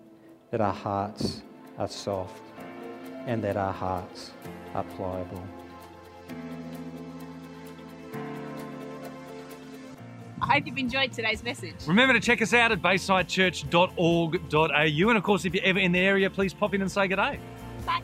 that 0.54 0.62
our 0.62 0.72
hearts 0.72 1.42
are 1.80 1.88
soft, 1.88 2.44
and 3.26 3.44
that 3.44 3.58
our 3.58 3.74
hearts 3.74 4.34
are 4.76 4.84
pliable. 4.84 5.44
I 10.40 10.46
hope 10.46 10.68
you've 10.68 10.78
enjoyed 10.78 11.12
today's 11.12 11.44
message. 11.44 11.74
Remember 11.88 12.14
to 12.14 12.20
check 12.20 12.44
us 12.44 12.54
out 12.54 12.72
at 12.72 12.84
baysidechurch.org.au. 12.84 15.10
And 15.10 15.18
of 15.18 15.24
course, 15.24 15.46
if 15.46 15.56
you're 15.56 15.64
ever 15.64 15.80
in 15.80 15.92
the 15.92 15.98
area, 15.98 16.30
please 16.30 16.54
pop 16.54 16.76
in 16.76 16.84
and 16.84 16.92
say 16.92 17.08
good 17.08 17.16
day. 17.16 17.40
Bye. 17.88 18.04